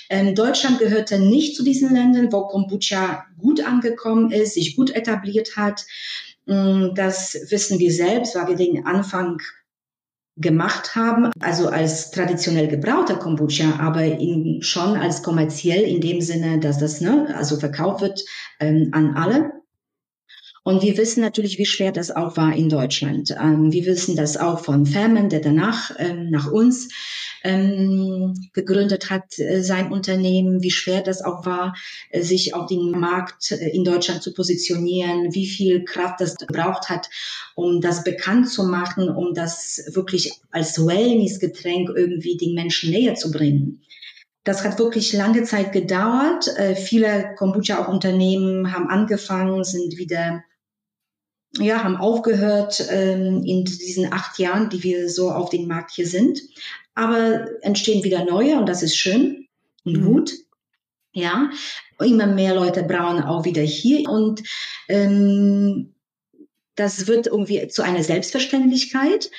Ähm, 0.09 0.35
Deutschland 0.35 0.79
gehörte 0.79 1.19
nicht 1.19 1.55
zu 1.55 1.63
diesen 1.63 1.93
Ländern, 1.93 2.31
wo 2.31 2.47
Kombucha 2.47 3.25
gut 3.37 3.65
angekommen 3.65 4.31
ist, 4.31 4.55
sich 4.55 4.75
gut 4.75 4.91
etabliert 4.95 5.55
hat. 5.55 5.85
Mm, 6.45 6.93
das 6.93 7.37
wissen 7.49 7.79
wir 7.79 7.91
selbst, 7.91 8.35
weil 8.35 8.49
wir 8.49 8.55
den 8.55 8.85
Anfang 8.85 9.41
gemacht 10.35 10.95
haben, 10.95 11.31
also 11.39 11.69
als 11.69 12.11
traditionell 12.11 12.67
gebrauchter 12.67 13.17
Kombucha, 13.17 13.79
aber 13.79 14.03
in, 14.03 14.61
schon 14.61 14.97
als 14.97 15.21
kommerziell 15.21 15.83
in 15.83 16.01
dem 16.01 16.21
Sinne, 16.21 16.59
dass 16.59 16.79
das 16.79 17.01
ne, 17.01 17.33
also 17.37 17.57
verkauft 17.57 18.01
wird 18.01 18.21
ähm, 18.59 18.89
an 18.93 19.15
alle. 19.15 19.51
Und 20.63 20.81
wir 20.81 20.97
wissen 20.97 21.21
natürlich, 21.21 21.57
wie 21.57 21.65
schwer 21.65 21.91
das 21.91 22.09
auch 22.09 22.37
war 22.37 22.55
in 22.55 22.69
Deutschland. 22.69 23.31
Ähm, 23.31 23.71
wir 23.71 23.85
wissen 23.85 24.15
das 24.15 24.37
auch 24.37 24.59
von 24.59 24.85
Fährmann, 24.85 25.29
der 25.29 25.41
danach 25.41 25.91
ähm, 25.99 26.29
nach 26.31 26.49
uns 26.49 26.89
ähm, 27.43 28.33
gegründet 28.53 29.09
hat, 29.09 29.37
äh, 29.37 29.61
sein 29.61 29.91
Unternehmen, 29.91 30.63
wie 30.63 30.71
schwer 30.71 31.01
das 31.01 31.21
auch 31.21 31.45
war, 31.45 31.75
äh, 32.09 32.21
sich 32.21 32.55
auf 32.55 32.67
den 32.67 32.91
Markt 32.91 33.51
äh, 33.51 33.69
in 33.69 33.83
Deutschland 33.83 34.23
zu 34.23 34.33
positionieren, 34.33 35.33
wie 35.33 35.47
viel 35.47 35.83
Kraft 35.83 36.21
das 36.21 36.37
gebraucht 36.37 36.89
hat, 36.89 37.09
um 37.55 37.81
das 37.81 38.03
bekannt 38.03 38.49
zu 38.49 38.63
machen, 38.63 39.09
um 39.09 39.33
das 39.33 39.83
wirklich 39.93 40.31
als 40.51 40.85
Wellness-Getränk 40.85 41.89
irgendwie 41.95 42.37
den 42.37 42.55
Menschen 42.55 42.91
näher 42.91 43.15
zu 43.15 43.31
bringen. 43.31 43.81
Das 44.45 44.63
hat 44.63 44.79
wirklich 44.79 45.13
lange 45.13 45.43
Zeit 45.43 45.71
gedauert. 45.71 46.47
Äh, 46.57 46.75
viele 46.75 47.35
Kombucha-Unternehmen 47.37 48.73
haben 48.73 48.89
angefangen, 48.89 49.63
sind 49.63 49.97
wieder 49.97 50.43
ja, 51.57 51.83
haben 51.83 51.97
aufgehört 51.97 52.85
ähm, 52.89 53.43
in 53.45 53.63
diesen 53.65 54.11
acht 54.11 54.39
Jahren, 54.39 54.69
die 54.69 54.83
wir 54.83 55.09
so 55.09 55.31
auf 55.31 55.49
dem 55.49 55.67
Markt 55.67 55.91
hier 55.91 56.07
sind 56.07 56.39
aber 56.95 57.47
entstehen 57.63 58.03
wieder 58.03 58.25
neue 58.25 58.57
und 58.57 58.67
das 58.67 58.83
ist 58.83 58.97
schön 58.97 59.47
und 59.83 59.97
mhm. 59.97 60.05
gut. 60.05 60.33
Ja, 61.15 61.51
immer 61.99 62.25
mehr 62.25 62.55
Leute 62.55 62.83
brauen 62.83 63.21
auch 63.21 63.45
wieder 63.45 63.61
hier 63.61 64.09
und 64.09 64.41
ähm, 64.89 65.93
das 66.75 67.05
wird 67.05 67.27
irgendwie 67.27 67.67
zu 67.67 67.83
einer 67.83 68.03
Selbstverständlichkeit. 68.03 69.29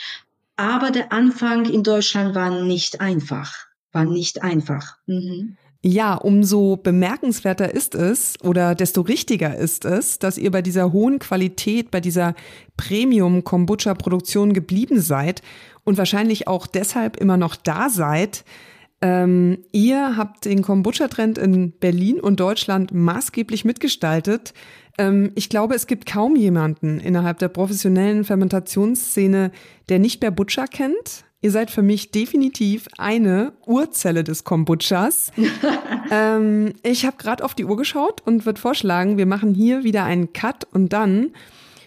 Aber 0.57 0.92
der 0.92 1.11
Anfang 1.11 1.64
in 1.64 1.83
Deutschland 1.83 2.37
war 2.37 2.62
nicht 2.62 3.00
einfach, 3.00 3.66
war 3.90 4.05
nicht 4.05 4.42
einfach. 4.42 4.98
Mhm. 5.07 5.57
Ja, 5.87 6.14
umso 6.14 6.79
bemerkenswerter 6.79 7.75
ist 7.75 7.94
es 7.94 8.40
oder 8.42 8.75
desto 8.75 9.03
richtiger 9.03 9.55
ist 9.55 9.85
es, 9.85 10.18
dass 10.18 10.38
ihr 10.38 10.51
bei 10.51 10.62
dieser 10.62 10.94
hohen 10.94 11.18
Qualität, 11.18 11.90
bei 11.90 12.01
dieser 12.01 12.35
Premium-Kombucha-Produktion 12.79 14.55
geblieben 14.55 14.99
seid 14.99 15.42
und 15.85 15.99
wahrscheinlich 15.99 16.49
auch 16.49 16.66
deshalb 16.66 17.18
immer 17.18 17.37
noch 17.37 17.55
da 17.55 17.90
seid. 17.90 18.47
Ähm, 19.03 19.59
ihr 19.73 20.16
habt 20.16 20.47
den 20.47 20.62
Kombucha-Trend 20.62 21.37
in 21.37 21.73
Berlin 21.73 22.18
und 22.18 22.40
Deutschland 22.40 22.94
maßgeblich 22.94 23.66
mitgestaltet. 23.66 24.55
Ähm, 24.97 25.33
ich 25.35 25.51
glaube, 25.51 25.75
es 25.75 25.87
gibt 25.87 26.07
kaum 26.07 26.35
jemanden 26.35 26.99
innerhalb 26.99 27.40
der 27.40 27.49
professionellen 27.49 28.25
Fermentationsszene, 28.25 29.51
der 29.90 29.99
nicht 29.99 30.23
mehr 30.23 30.31
Butcher 30.31 30.66
kennt. 30.66 31.27
Ihr 31.44 31.50
seid 31.50 31.70
für 31.70 31.83
mich 31.83 32.11
definitiv 32.11 32.88
eine 32.96 33.52
Urzelle 33.66 34.24
des 34.24 34.44
Kombuchas. 34.44 35.30
ähm, 36.11 36.72
ich 36.83 37.04
habe 37.04 37.18
gerade 37.18 37.44
auf 37.44 37.52
die 37.52 37.66
Uhr 37.66 37.76
geschaut 37.76 38.22
und 38.24 38.46
würde 38.46 38.59
vorschlagen, 38.59 39.18
wir 39.18 39.26
machen 39.26 39.52
hier 39.52 39.85
wieder 39.85 40.04
einen 40.04 40.33
Cut 40.33 40.66
und 40.72 40.94
dann 40.94 41.33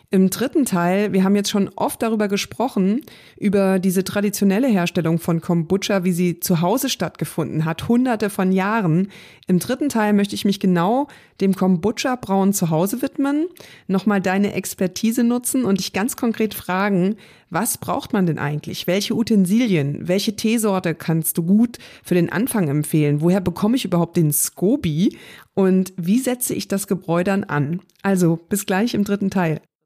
im 0.10 0.30
dritten 0.30 0.64
Teil, 0.64 1.12
wir 1.12 1.26
haben 1.26 1.36
jetzt 1.36 1.50
schon 1.50 1.70
oft 1.76 2.02
darüber 2.02 2.30
gesprochen, 2.30 3.02
über 3.38 3.78
diese 3.78 4.06
traditionelle 4.06 4.70
Herstellung 4.70 5.20
von 5.20 5.42
Kombucha, 5.42 6.06
wie 6.06 6.14
sie 6.14 6.40
zu 6.40 6.62
Hause 6.62 6.88
stattgefunden 6.88 7.66
hat, 7.66 7.90
hunderte 7.90 8.30
von 8.30 8.54
Jahren. 8.54 9.10
Im 9.48 9.60
dritten 9.60 9.90
Teil 9.90 10.14
möchte 10.14 10.34
ich 10.34 10.46
mich 10.46 10.62
genau 10.62 11.08
dem 11.42 11.54
Kombucha-Brauen 11.56 12.54
zu 12.54 12.70
Hause 12.70 13.02
widmen, 13.02 13.48
nochmal 13.88 14.22
deine 14.22 14.54
Expertise 14.54 15.26
nutzen 15.26 15.66
und 15.66 15.80
dich 15.80 15.92
ganz 15.92 16.16
konkret 16.16 16.54
fragen, 16.54 17.18
was 17.50 17.78
braucht 17.78 18.14
man 18.14 18.26
denn 18.26 18.40
eigentlich? 18.40 18.88
Welche 18.88 19.14
Utensilien? 19.14 20.08
Welche 20.08 20.38
Teesorte 20.38 20.96
kannst 20.96 21.38
du 21.38 21.44
gut 21.44 21.80
für 22.04 22.16
den 22.16 22.32
Anfang 22.32 22.70
empfehlen? 22.70 23.20
Woher 23.20 23.42
bekomme 23.42 23.76
ich 23.76 23.84
überhaupt 23.84 24.16
den 24.16 24.32
Scoby? 24.32 25.18
Und 25.54 25.92
wie 25.98 26.20
setze 26.20 26.54
ich 26.54 26.70
das 26.70 26.88
Gebräu 26.88 27.26
dann 27.26 27.44
an? 27.44 27.82
Also, 28.04 28.38
bis 28.38 28.66
gleich 28.66 28.94
im 28.94 29.04
dritten 29.04 29.30
Teil. 29.30 29.60